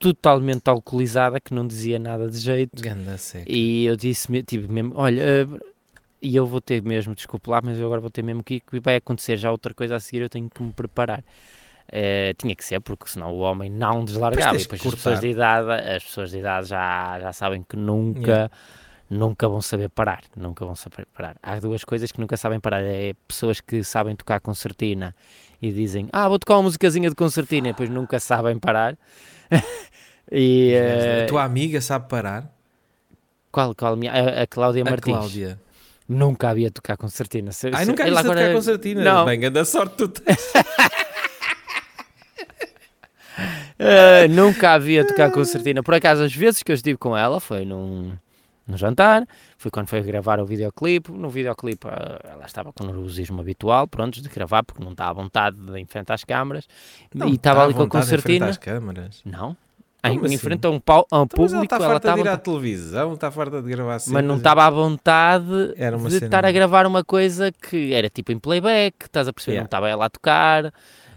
[0.00, 2.82] totalmente alcoolizada que não dizia nada de jeito.
[2.82, 3.44] Ganda seca.
[3.46, 5.46] E eu disse, tipo, mesmo, olha, eh,
[6.22, 8.80] e eu vou ter mesmo, desculpe lá, mas eu agora vou ter mesmo que, que
[8.80, 11.22] vai acontecer já outra coisa a seguir, eu tenho que me preparar.
[11.92, 14.56] Eh, tinha que ser, porque senão o homem não deslargava.
[14.56, 18.20] E depois as pessoas de idade, as pessoas de idade já, já sabem que nunca,
[18.20, 18.50] Yeah.
[19.10, 20.22] nunca vão saber parar.
[20.34, 21.36] Nunca vão saber parar.
[21.42, 22.82] Há duas coisas que nunca sabem parar.
[22.82, 25.14] É pessoas que sabem tocar concertina
[25.60, 28.96] e dizem, ah, vou tocar uma musicazinha de concertina, e depois nunca sabem parar.
[30.30, 32.50] e, eh, A tua amiga sabe parar?
[33.52, 34.12] qual, qual a minha?
[34.12, 35.16] A, a Cláudia A Martins.
[35.16, 35.60] Cláudia.
[36.08, 37.52] Nunca havia tocar concertina.
[37.52, 39.02] Se- Ai, nunca ele viste a agora- tocar concertina.
[39.04, 39.24] Não.
[39.24, 40.52] Bem, grande sorte tu tens.
[43.78, 45.82] Uh, nunca havia tocar concertina.
[45.82, 48.12] Por acaso, as vezes que eu estive com ela foi num,
[48.70, 49.26] num jantar,
[49.58, 51.10] foi quando foi gravar o videoclipe.
[51.12, 51.90] No videoclipe uh,
[52.24, 55.78] ela estava com o nervosismo habitual, pronto, de gravar, porque não está à vontade de
[55.80, 56.66] enfrentar as câmaras.
[57.14, 58.46] e estava ali com a em concertina.
[58.48, 59.20] às câmaras.
[59.24, 59.56] Não.
[60.02, 60.38] Em, em assim?
[60.38, 62.20] frente a um, pau, a um Então, mas ela público, está ela farta de ir
[62.20, 62.34] estava.
[62.34, 64.14] à televisão, está farta de gravar cenas.
[64.14, 65.74] Mas não estava à vontade de
[66.10, 69.56] cena- estar a gravar uma coisa que era tipo em playback, estás a perceber?
[69.56, 69.62] Yeah.
[69.64, 70.72] Não estava ela a tocar,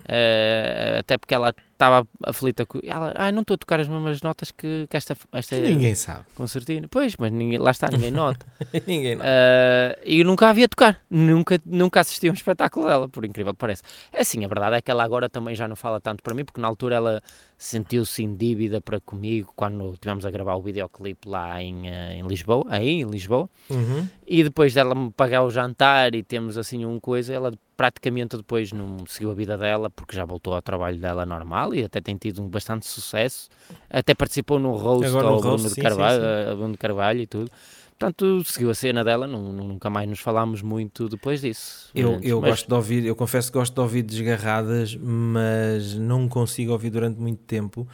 [0.06, 2.80] eh, até porque ela estava aflita com.
[2.84, 6.26] Ela, ah, não estou a tocar as mesmas notas que, que esta, esta ninguém sabe.
[6.36, 6.88] concertina.
[6.89, 8.46] Pois, mas ninguém, lá está, ninguém nota.
[8.88, 9.26] ninguém não.
[9.26, 13.26] Eh, e eu nunca a havia tocar, nunca, nunca assisti a um espetáculo dela, por
[13.26, 13.84] incrível que pareça.
[14.12, 16.46] É assim, a verdade é que ela agora também já não fala tanto para mim,
[16.46, 17.24] porque na altura ela
[17.58, 22.28] sentiu-se em dívida para comigo quando tivemos a gravar o videoclipe lá em, eh, em
[22.28, 23.50] Lisboa, aí em Lisboa.
[23.69, 24.08] Uhum.
[24.28, 28.72] E depois dela me pagar o jantar e temos assim um coisa, ela praticamente depois
[28.72, 32.16] não seguiu a vida dela porque já voltou ao trabalho dela normal e até tem
[32.18, 33.50] tido um bastante sucesso.
[33.90, 36.52] Até participou no roast Agora no ao Bruno, de Carvalho, sim, sim.
[36.52, 37.52] a Bruno de Carvalho e tudo.
[37.98, 41.90] Portanto, seguiu a cena dela, nu- nu- nunca mais nos falámos muito depois disso.
[41.96, 45.94] Eu, Antes, eu mas- gosto de ouvir, eu confesso que gosto de ouvir desgarradas, mas
[45.96, 47.88] não consigo ouvir durante muito tempo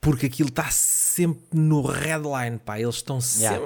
[0.00, 2.80] porque aquilo está sempre no redline, pá.
[2.80, 3.60] Eles estão sempre.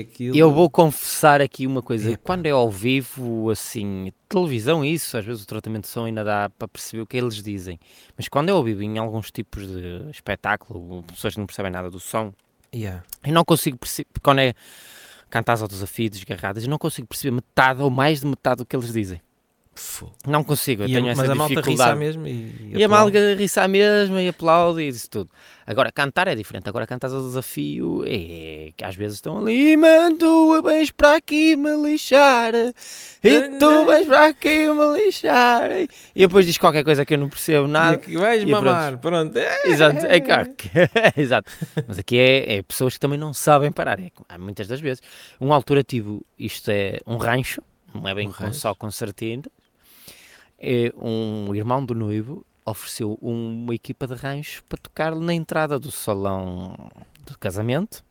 [0.00, 0.36] Aquilo...
[0.36, 2.22] Eu vou confessar aqui uma coisa, Epá.
[2.22, 6.50] quando é ao vivo, assim, televisão, isso, às vezes o tratamento de som ainda dá
[6.58, 7.78] para perceber o que eles dizem,
[8.16, 11.90] mas quando é ao vivo em alguns tipos de espetáculo, pessoas que não percebem nada
[11.90, 12.32] do som,
[12.74, 13.04] Yeah.
[13.24, 14.52] eu não consigo perceber, quando é
[15.30, 18.74] cantares ao desafio, desgarradas, eu não consigo perceber metade ou mais de metade do que
[18.74, 19.20] eles dizem.
[20.26, 21.90] Não consigo, eu E a- tenho essa mas a malta dificuldade.
[21.90, 22.30] riça mesmo e,
[22.74, 22.88] E a aplaude.
[22.88, 25.30] malga riça mesmo e aplaude e isso tudo.
[25.66, 26.68] Agora, cantar é diferente.
[26.68, 31.56] Agora, cantar ao desafio é que às vezes estão ali, mano, tu vens para aqui
[31.56, 35.70] me lixar e tu vens para aqui me lixar.
[35.72, 37.96] E depois diz qualquer coisa que eu não percebo E nada.
[37.96, 39.36] aqui vais e mamar, pronto.
[39.38, 39.66] É.
[39.68, 40.68] Exato, é claro que-
[41.16, 41.50] Exato.
[41.88, 43.98] Mas aqui é, é pessoas que também não sabem parar.
[43.98, 45.02] É, há muitas das vezes.
[45.40, 47.62] Uma altura tive, isto é um rancho,
[47.94, 49.44] não é bem Um com- só concertina.
[50.58, 55.90] É, um irmão do noivo ofereceu uma equipa de rancho para tocar na entrada do
[55.90, 56.74] salão
[57.26, 58.02] do casamento.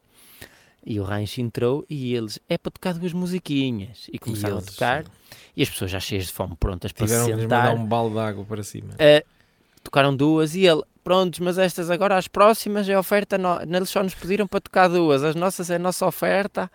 [0.86, 4.10] E o rancho entrou e eles, é para tocar duas musiquinhas.
[4.12, 5.06] E começaram eles, a tocar.
[5.56, 7.74] E as pessoas já cheias de fome, prontas para Tiveram se sentar.
[7.74, 8.94] um balde de água para cima.
[8.96, 9.26] Uh,
[9.82, 13.38] tocaram duas e ele, prontos, mas estas agora, as próximas, é oferta.
[13.38, 13.62] No...
[13.62, 16.70] Eles só nos pediram para tocar duas, as nossas é a nossa oferta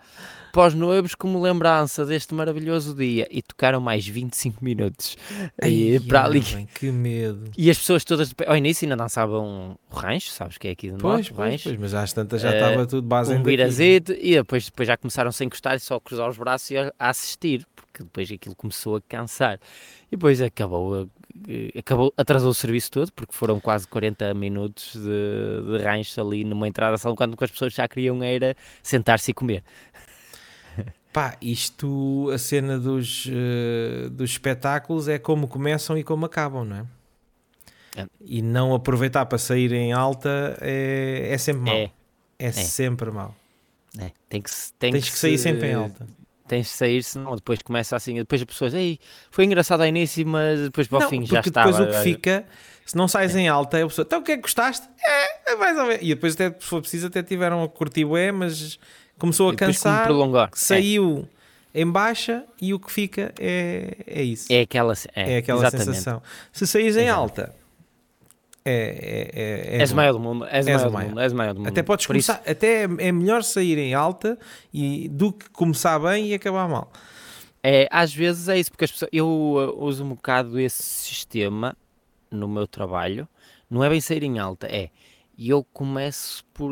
[0.51, 3.27] para os noivos como lembrança deste maravilhoso dia.
[3.31, 5.17] E tocaram mais 25 minutos.
[5.63, 6.41] E, Ai, para ali.
[6.41, 7.51] bem, que medo.
[7.57, 8.33] e as pessoas todas.
[8.47, 11.63] Ao início ainda dançavam o rancho, sabes que é aqui de Pois, norte, pois, rancho.
[11.69, 14.97] pois, mas às tantas já Eh, estava tudo base Um birazito, e depois, depois já
[14.97, 18.31] começaram -se a encostar e só a cruzar os braços e a, assistir, porque depois
[18.31, 19.59] aquilo começou a cansar.
[20.11, 21.07] E depois acabou,
[21.77, 26.67] acabou atrasou o serviço todo, porque foram quase 40 minutos de, de rancho ali numa
[26.67, 29.63] entrada só quando as pessoas já queriam era sentar-se e comer.
[31.11, 36.75] Pá, isto, a cena dos, eh, dos espetáculos é como começam e como acabam, não
[36.75, 36.85] é?
[37.97, 38.05] É.
[38.23, 41.75] E não aproveitar para sair em alta é, é sempre mau.
[41.75, 41.91] É,
[42.37, 43.35] É, sempre mau.
[43.99, 46.07] é, tem que, tem Tens que sair se- sempre em alta.
[46.47, 50.25] Tens de sair, senão depois começa assim, depois as pessoas, ei, foi engraçado ao início,
[50.25, 51.71] mas depois para o fim já estava.
[51.71, 52.45] depois o que fica,
[52.85, 54.87] se não sais em alta, é a pessoa, então o que é que gostaste?
[55.03, 56.01] É, é mais ou menos.
[56.03, 58.79] E depois, até, se for preciso, até tiveram a curtir bué, mas
[59.19, 60.49] começou a cansar, prolongar.
[60.53, 61.27] saiu
[61.75, 64.51] em baixa e o que fica é, é isso.
[64.51, 65.85] É, é aquela, é, É aquela exatamente.
[65.87, 66.21] sensação.
[66.51, 67.19] Se saís em Exato.
[67.19, 67.55] alta,
[68.65, 69.41] é, é,
[69.73, 71.09] é, é És maior do mundo, és, maior o do maior.
[71.09, 71.69] mundo, és maior do mundo.
[71.69, 74.37] Até podes Por isso- começar, até é é melhor sair em alta
[74.73, 76.91] e, do que começar bem e acabar mal.
[77.63, 81.75] É, às vezes é isso, porque as pessoas, eu uh, uso um bocado esse sistema
[82.31, 83.27] no meu trabalho.
[83.69, 84.89] Não é bem sair em alta, é.
[85.37, 86.71] E eu começo por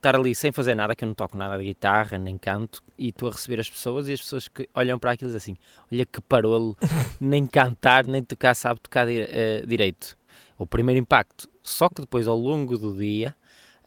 [0.00, 3.08] estar ali sem fazer nada, que eu não toco nada de guitarra, nem canto, e
[3.10, 5.56] estou a receber as pessoas e as pessoas que olham para aquilo assim:
[5.92, 6.76] olha que parolo,
[7.20, 10.16] nem cantar, nem tocar, sabe tocar eh, direito.
[10.58, 11.48] O primeiro impacto.
[11.62, 13.34] Só que depois, ao longo do dia,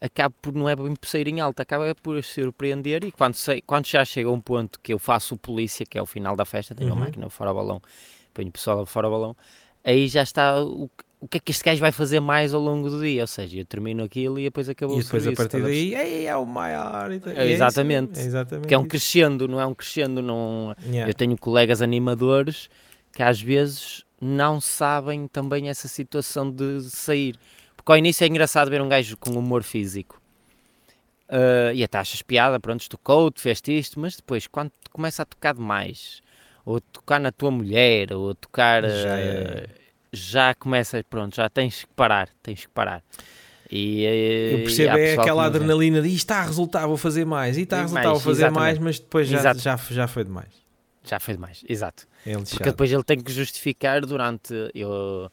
[0.00, 3.60] acaba por não é bem por sair em alta, acaba por surpreender e quando, sei,
[3.62, 6.36] quando já chega a um ponto que eu faço o polícia, que é o final
[6.36, 7.02] da festa, tenho Uhum.
[7.02, 7.80] a máquina fora balão,
[8.32, 9.36] ponho o pessoal fora balão,
[9.82, 12.60] aí já está o, que- o que é que este gajo vai fazer mais ao
[12.60, 15.42] longo do dia, ou seja, eu termino aquilo e depois acabou E o depois serviço,
[15.42, 17.10] a partir estás a daí, "Ei, é o maior.
[17.12, 18.18] e tal." É, E exatamente.
[18.20, 18.68] é exatamente.
[18.68, 20.74] que é um crescendo, não é um crescendo, não...
[20.86, 21.10] Yeah.
[21.10, 22.68] Eu tenho colegas animadores
[23.12, 27.36] que às vezes não sabem também essa situação de sair.
[27.76, 30.20] Porque ao início é engraçado ver um gajo com humor físico
[31.26, 35.54] Uh, e até achas piada, pronto, tocou-te, fez isto, mas depois, quando começa a tocar
[35.54, 36.20] demais,
[36.64, 38.84] ou a tocar na tua mulher, ou a tocar.
[38.84, 39.83] Uh,
[40.14, 43.02] já começa, pronto, já tens que parar, tens que parar.
[43.70, 47.56] E, Eu e percebo é aquela adrenalina de "Ih, está a resultar, vou fazer mais,
[47.56, 48.60] e está a resultar, vou fazer exatamente.
[48.60, 49.60] mais, mas depois já, Exato.
[49.60, 50.64] já, já foi demais.
[51.02, 52.06] Já foi demais, exato.
[52.24, 54.54] É Porque depois ele tem que justificar durante.
[54.74, 55.30] Eu,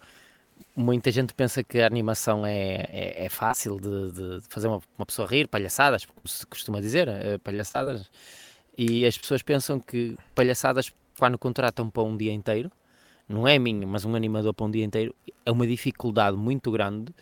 [0.76, 5.06] muita gente pensa que a animação é, é, é fácil de, de fazer uma, uma
[5.06, 8.10] pessoa rir, palhaçadas, como se costuma dizer, eh, palhaçadas.
[8.78, 12.72] E as pessoas pensam que palhaçadas, quando contratam para um dia inteiro,
[13.32, 15.15] não é minha, mas um animador para um dia inteiro,
[15.46, 17.13] é uma dificuldade muito grande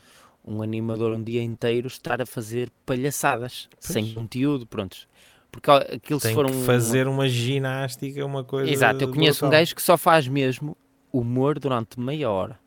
[0.50, 5.08] um animador um dia inteiro estar a fazer palhaçadas, sem conteúdo, prontos.
[5.52, 8.72] Porque aquilo se Tem for que um, fazer uma ginástica, uma coisa.
[8.72, 10.78] Exato, eu conheço um gajo que só faz mesmo
[11.12, 12.60] humor durante meia hora.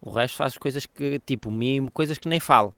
[0.00, 2.74] O resto faz coisas que, tipo, mimo, coisas que nem falo.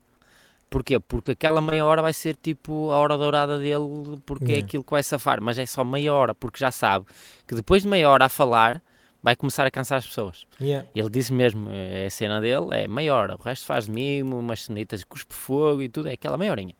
[0.68, 0.98] Porquê?
[0.98, 4.90] Porque aquela meia hora vai ser tipo a hora dourada dele, porque é aquilo que
[4.90, 7.06] vai safar, mas é só meia hora, porque já sabe
[7.46, 8.82] que depois de meia hora a falar,
[9.24, 10.46] vai começar a cansar as pessoas.
[10.60, 10.86] Yeah.
[10.94, 14.64] Ele disse mesmo, é a cena dele, é meia hora, o resto faz mimo, umas
[14.64, 16.74] cenitas, cuspe fogo e tudo, é aquela meia horinha.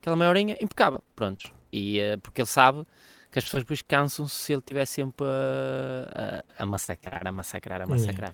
[0.00, 1.52] Aquela meia horinha impecável, prontos.
[1.72, 2.86] E eh, porque ele sabe
[3.32, 7.82] que as pessoas depois cansam-se se ele estiver sempre a, a, a massacrar, a massacrar,
[7.82, 8.32] a massacrar.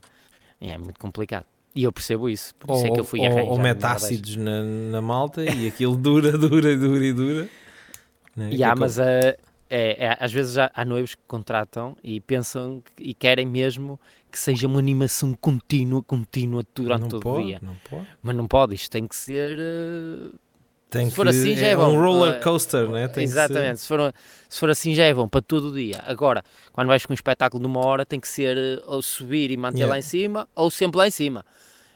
[0.60, 1.46] E é muito complicado.
[1.74, 3.50] E eu percebo isso, por isso é que eu fui ou, arranjar.
[3.50, 7.48] ou mete ácidos na, na malta e aquilo dura, dura, dura e dura.
[8.36, 8.50] Né?
[8.52, 9.38] E há, é mas eh,
[9.74, 13.98] é, é, às vezes há, há noivos que contratam e pensam que- e querem mesmo
[14.30, 17.58] que seja uma animação contínua, contínua durante não todo pode, o dia.
[17.62, 18.06] Não pode.
[18.22, 19.56] Mas não pode, isto tem que ser.
[19.58, 20.30] eh,
[20.90, 21.88] Tem Se for que- assim, já é bom.
[21.92, 23.08] um roller Eh, coaster, né?
[23.08, 24.14] Tem Exatamente, se, for,
[24.48, 26.00] se for assim já é bom para todo o dia.
[26.06, 26.40] Agora,
[26.72, 29.56] quando vais com um espetáculo de uma hora, tem que ser eh, ou subir e
[29.56, 29.92] manter Yeah.
[29.92, 31.44] lá em cima, ou sempre lá em cima.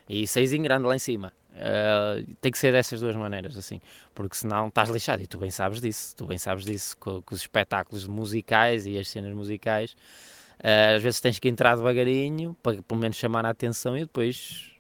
[0.09, 1.33] E seis em grande lá em cima.
[1.61, 3.81] Eh, tem que ser dessas duas maneiras, assim,
[4.15, 5.23] porque senão estás lixado.
[5.23, 8.97] E tu bem sabes disso, tu bem sabes disso, com, com os espetáculos musicais e
[8.97, 9.97] as cenas musicais.
[10.63, 14.71] eh, às vezes tens que entrar devagarinho para pelo menos chamar a atenção e depois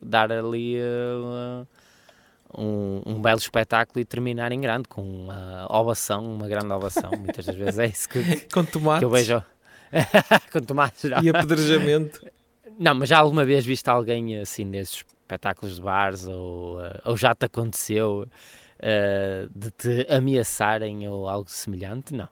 [0.00, 1.64] dar ali eh,
[2.56, 7.10] um, um belo espetáculo e terminar em grande, com uma ovação, uma grande ovação.
[7.18, 9.42] Muitas das vezes é isso que, que Com tomates eu vejo.
[10.52, 11.22] com tomates, não.
[11.22, 12.24] e apedrejamento.
[12.78, 17.16] Não, mas já alguma vez viste alguém assim nesses espetáculos de bares ou, eh, ou
[17.16, 18.26] já te aconteceu
[18.78, 22.14] eh, de te ameaçarem ou algo semelhante?
[22.14, 22.28] Não.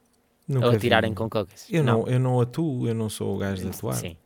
[0.48, 0.78] Nunca ou vi.
[0.78, 1.56] atirarem com qualquer?
[1.70, 3.94] Eu não, eu não atuo, eu não sou o gajo de atuar.
[3.94, 4.16] Sim.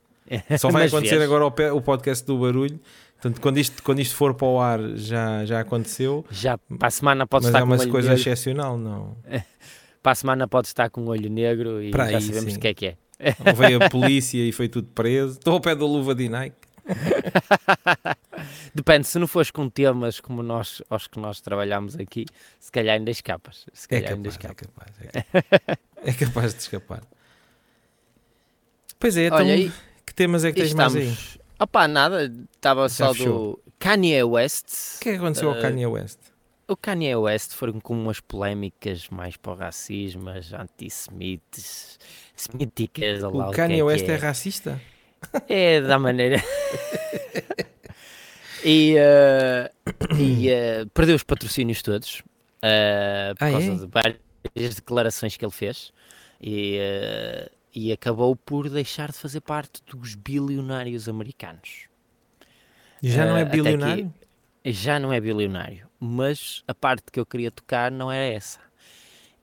[0.58, 2.78] Só vai Mas acontecer agora o, o podcast do barulho.
[3.14, 6.24] Portanto, quando isto, quando isto for para o ar, já, já aconteceu.
[6.30, 8.20] Já para a semana pode mas estar é com um uma olho coisa negro.
[8.20, 9.16] excepcional, não.
[10.02, 12.58] Para a semana pode estar com um olho negro e Para já aí, sabemos o
[12.58, 12.96] que é que é.
[13.46, 15.32] Ou veio a polícia e foi tudo preso.
[15.38, 16.56] Estou ao pé da luva de Nike.
[18.74, 22.26] Depende, se não fores com temas como nós, aos que nós trabalhamos aqui,
[22.58, 23.66] se calhar ainda escapas.
[23.72, 24.68] Se É calhar ainda capaz, é escapas.
[24.68, 25.78] capaz, é capaz.
[26.02, 27.02] É capaz de escapar.
[28.98, 29.72] Pois é, então, Olha
[30.06, 31.08] que temas é que tens mais aí?
[31.08, 31.38] estamos.
[31.58, 33.52] Opá, nada, estava só fechou.
[33.64, 34.96] do Kanye West.
[34.96, 36.18] O que é que aconteceu ao Eh, Kanye West?
[36.68, 41.98] O Kanye West foram com umas polémicas mais para o racismo, antissemites,
[42.36, 44.16] semíticas, O que Kanye é West é é.
[44.16, 44.80] racista?
[45.48, 46.42] É da maneira.
[48.64, 49.70] e eh,
[50.18, 52.22] e eh, perdeu os patrocínios todos
[52.62, 53.74] eh, por Ah, causa é?
[53.76, 55.92] de várias declarações que ele fez
[56.40, 56.78] e,
[57.74, 61.88] e acabou por deixar de fazer parte dos bilionários americanos.
[63.02, 64.12] Já não é bilionário?
[64.64, 68.58] Já não é bilionário, mas a parte que eu queria tocar não era essa.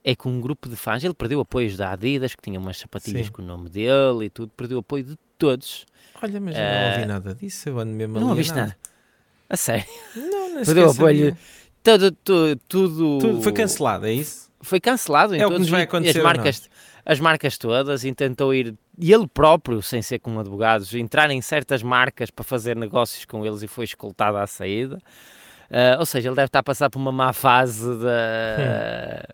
[0.04, 3.26] É que um grupo de fãs, ele perdeu apoios da Adidas, que tinha umas sapatilhas
[3.26, 3.32] Sim.
[3.32, 5.84] com o nome dele e tudo, perdeu apoio de todos.
[6.22, 7.68] Olha, mas eu não ouvi nada disso.
[7.68, 8.76] Eu ando mesmo Não ouviste alienado.
[8.76, 8.88] nada.
[9.48, 9.84] A sério.
[10.14, 11.28] Não, não Perdeu sabia.
[11.28, 11.38] apoio.
[11.82, 14.50] Tudo, tudo, tudo, Tudo foi cancelado, é isso?
[14.60, 16.70] Foi cancelado É o que nos vai acontecer as marcas,
[17.06, 21.40] as marcas todas e tentou ir, e ele próprio, sem ser com advogados, entrar em
[21.40, 24.98] certas marcas para fazer negócios com eles e foi escoltado à saída.
[25.70, 29.24] Ah, ou seja, ele deve estar a passar por uma má fase da,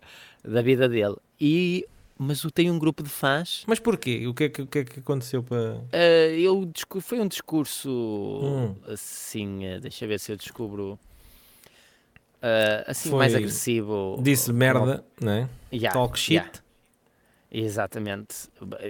[0.43, 1.15] da vida dele.
[1.41, 1.85] E,
[2.17, 3.63] mas o- tem um grupo de fãs.
[3.67, 4.25] Mas porquê?
[4.27, 5.81] O que é que, o que, é que aconteceu para.
[5.91, 8.75] ah, eu foi um discurso Hum.
[8.87, 10.97] assim, ah, deixa eu ver se eu descubro.
[12.41, 14.19] ah, assim, Foi- mais agressivo.
[14.21, 15.49] Disse merda, não é?
[15.73, 16.33] Yeah, Talk shit.
[16.35, 16.51] yeah.
[17.51, 18.35] Exatamente.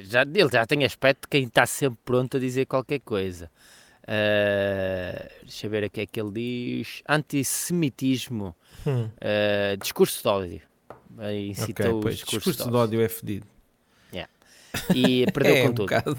[0.03, 3.49] Já, ele já tem aspecto de quem está sempre pronto a dizer qualquer coisa.
[4.07, 7.01] Ah, deixa eu ver o que é que ele diz.
[7.07, 8.55] Antissemitismo.
[8.85, 10.61] Hum, ah, discurso de ódio.
[11.17, 12.15] Aí ok, citou o pois.
[12.17, 13.45] discurso, de ódio é fedido.
[14.93, 15.85] E perdeu é, com um tudo.
[15.85, 16.17] bocado.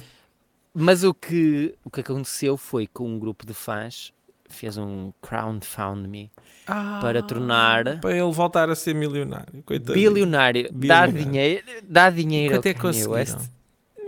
[0.75, 4.13] Mas o que, o que aconteceu foi que um grupo de fãs
[4.49, 6.31] fez um crowdfunding
[6.67, 9.63] Ah, para tornar Para ele voltar a ser milionário.
[9.65, 9.95] Coitadinho.
[10.11, 11.13] bilionário, dar Bilionário.
[11.25, 13.33] dinheiro, dar dinheiro Quanto é ao que Kanye West.
[13.35, 13.57] conseguiram?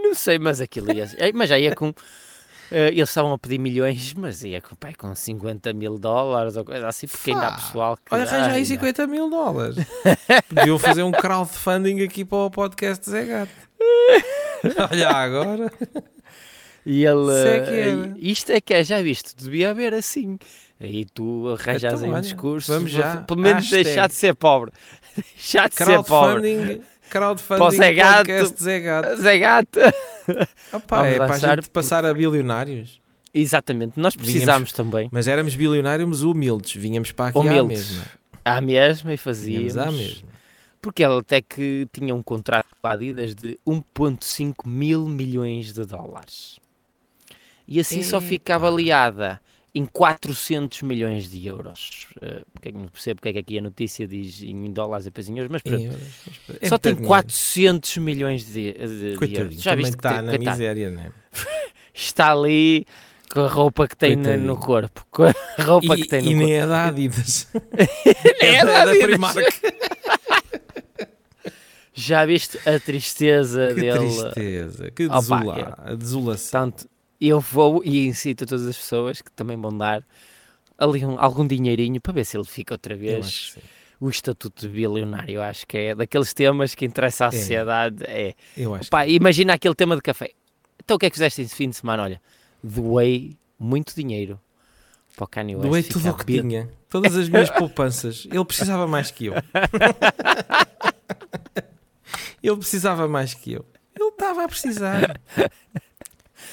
[0.02, 1.04] Não sei, mas aquilo ia.
[1.18, 1.92] é, Mas já ia com.
[2.70, 6.64] Eh, eles estavam a pedir milhões, mas ia com, pá, com 50 mil dólares ou
[6.64, 7.56] coisa assim, porque ainda há Fá.
[7.56, 8.14] pessoal que.
[8.14, 8.66] Olha, arranja aí não.
[8.66, 9.76] 50 mil dólares.
[10.54, 13.52] Podiam fazer um crowdfunding aqui para o podcast de Zé Gato.
[14.90, 15.72] Olha agora.
[16.84, 17.32] E ele.
[17.32, 18.14] É que eh, era.
[18.18, 20.38] isto é que é, já viste, devia haver assim.
[20.80, 22.72] Aí tu arranjas Então, aí um discurso.
[22.72, 23.18] vamos já.
[23.18, 24.72] Pelo menos deixar de ser pobre.
[25.16, 26.42] deixar de ser pobre.
[26.54, 26.82] Crowdfunding.
[27.10, 28.26] Crowdfunding Zé Gato.
[28.26, 29.16] podcast Zé Gato.
[29.16, 29.78] Zé Gato.
[30.72, 33.00] Opa, é para a gente passar a bilionários.
[33.32, 35.08] Exatamente, nós precisámos também.
[35.12, 36.80] Mas éramos bilionários humildes.
[36.80, 37.90] Vinhamos para aqui à Humildes.
[37.90, 38.04] mesma.
[38.44, 39.76] À mesma e fazíamos.
[39.76, 40.28] à mesma.
[40.80, 45.84] Porque ele até que tinha um contrato com a Adidas de 1.5 mil milhões de
[45.84, 46.58] dólares.
[47.66, 49.40] E assim só fica Epá.
[49.74, 52.06] Em 400 milhões de euros.
[52.22, 55.10] Uh, é que não percebo porque é que aqui a notícia diz em dólares e
[55.10, 55.82] depois em euros, mas pronto.
[55.84, 56.00] Euros,
[56.48, 57.08] mas é só tem dinheiro.
[57.08, 59.62] 400 milhões de, de- de euros.
[59.62, 61.12] Já viste que está tem- na coitado, miséria, não é?
[61.94, 62.86] está ali
[63.30, 64.56] com a roupa que tem no Coitadinho.
[64.56, 65.06] corpo.
[65.10, 66.46] Com a roupa E, que tem no e corpo.
[66.46, 67.48] nem é da Adidas.
[68.40, 69.34] É é da da Adidas.
[71.94, 73.98] Já viste a tristeza Que dele?
[73.98, 76.70] tristeza, que Opa, desola, a desolação.
[76.70, 76.90] Portanto,
[77.20, 80.02] eu vou e incito todas as pessoas que também vão dar
[80.76, 83.60] ali um- algum dinheirinho para ver se ele fica outra vez que
[84.00, 85.34] o estatuto de bilionário.
[85.36, 87.30] Eu acho que é daqueles temas que interessa à É.
[87.32, 88.04] sociedade.
[88.06, 88.34] É.
[88.56, 90.30] Eu acho Pá, imagina aquele tema de café.
[90.84, 92.04] Então o que é que fizeste esse fim de semana?
[92.04, 92.22] Olha,
[92.62, 94.40] doei muito dinheiro
[95.16, 95.68] para o Kanye West.
[95.68, 96.70] Doei tudo o que bil- tinha.
[96.88, 98.26] Todas as minhas poupanças.
[98.30, 99.34] Ele precisava mais que eu.
[102.42, 103.66] Ele precisava mais que eu.
[103.98, 105.20] Ele estava a precisar.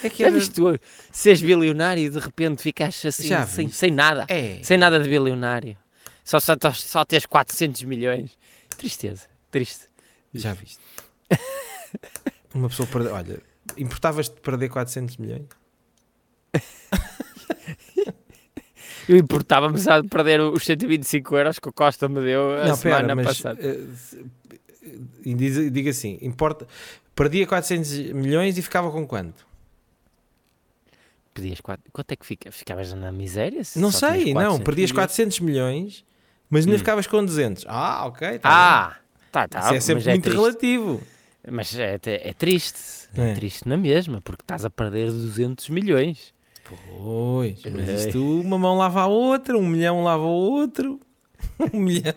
[0.03, 0.79] É que Já viste tu
[1.11, 4.25] seres bilionário e de repente ficaste assim, Já sem, sem nada.
[4.27, 4.59] É.
[4.63, 5.77] Sem nada de bilionário.
[6.23, 8.37] Só, só, só tens 400 milhões.
[8.77, 9.27] Tristeza.
[9.51, 9.85] Triste.
[10.33, 10.79] Já viste.
[12.53, 13.09] Uma pessoa perde...
[13.09, 13.39] Olha,
[13.77, 15.45] importavas-te de perder 400 milhões?
[19.07, 23.01] Eu importava-me de perder os 125 euros que o Costa me deu a não, semana
[23.01, 23.61] pera, mas passada.
[25.23, 26.67] diz- diga assim, importa...
[27.13, 29.47] Perdia 400 milhões e ficava com quanto?
[31.35, 31.83] Pedias quatro...
[31.91, 32.51] Quanto é que fica?
[32.51, 33.63] Ficavas na miséria?
[33.63, 34.57] se Não sei, não.
[34.57, 35.05] 400 Perdias milhões?
[35.07, 36.05] 400 milhões,
[36.49, 36.79] mas ainda Hum.
[36.79, 37.65] ficavas com 200.
[37.67, 38.39] Ah, ok.
[38.39, 38.95] tá Ah!
[39.31, 39.49] Tá, bem.
[39.49, 39.59] tá.
[39.59, 40.37] Isso é sempre é muito triste.
[40.39, 41.01] relativo.
[41.51, 42.79] Mas é, é triste.
[43.15, 43.31] É.
[43.31, 43.33] É.
[43.35, 46.33] triste na mesma, porque estás a perder 200 milhões.
[46.97, 47.95] Pois, mas Ei.
[48.07, 50.99] isto uma mão lava a outra, um milhão lava o outro,
[51.73, 52.13] um milhão,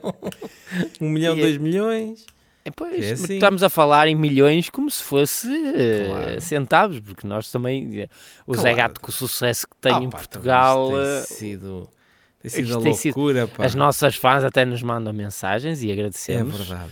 [1.01, 2.25] um milhão, E- dois milhões.
[2.69, 3.35] É, pois, É assim.
[3.35, 6.41] estamos a falar em milhões como se fosse eh, Claro.
[6.41, 8.09] centavos, porque nós também, eh,
[8.47, 8.77] o Zé Claro.
[8.77, 11.89] Gato com o sucesso que tem Ah, em pá, Portugal, eh, tem sido,
[12.43, 13.65] tem sido a sido- loucura, pá.
[13.65, 16.57] as nossas fãs até nos mandam mensagens e É agradecemos.
[16.57, 16.91] verdade.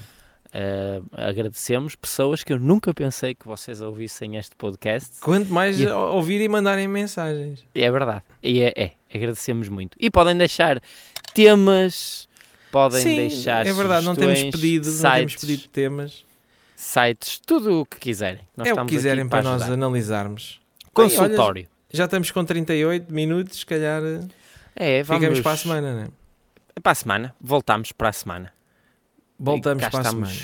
[0.59, 5.21] Eh, agradecemos pessoas que eu nunca pensei que vocês ouvissem este podcast.
[5.21, 7.63] Quanto mais E- ouvir e mandarem mensagens.
[7.75, 8.23] É verdade.
[8.43, 9.95] E é, é, agradecemos muito.
[10.01, 10.81] E podem deixar
[11.35, 12.27] temas,
[12.71, 16.25] podem Sim, deixar é verdade, não temos pedido, não temos sites, pedido temas.
[16.75, 18.41] sites, tudo o que quiserem.
[18.57, 19.75] Nós é o que quiserem para nós ajudar.
[19.75, 20.61] analisarmos.
[20.95, 21.69] Bem, olha, Consultório.
[21.93, 26.09] já estamos com 38 minutos, se calhar eh, é, vamos ficamos para a semana, né?
[26.83, 27.35] Para a semana.
[27.41, 28.53] Voltamos para a semana.
[29.39, 30.35] Voltamos para a semana.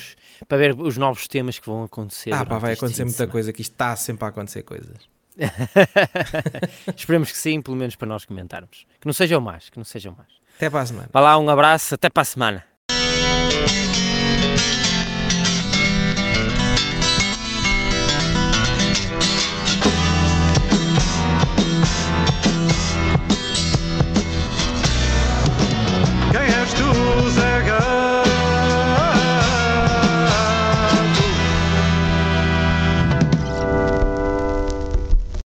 [0.48, 2.32] Para ver os novos temas que vão acontecer.
[2.32, 4.96] Ah, pá, vai acontecer muita coisa, que isto está sempre a acontecer coisas.
[6.96, 8.86] Esperemos que sim, pelo menos para nós comentarmos.
[9.00, 10.41] Que não sejam mais, que não sejam mais.
[10.62, 11.08] Até para a semana.
[11.12, 12.64] Vá lá, um abraço, até para a semana.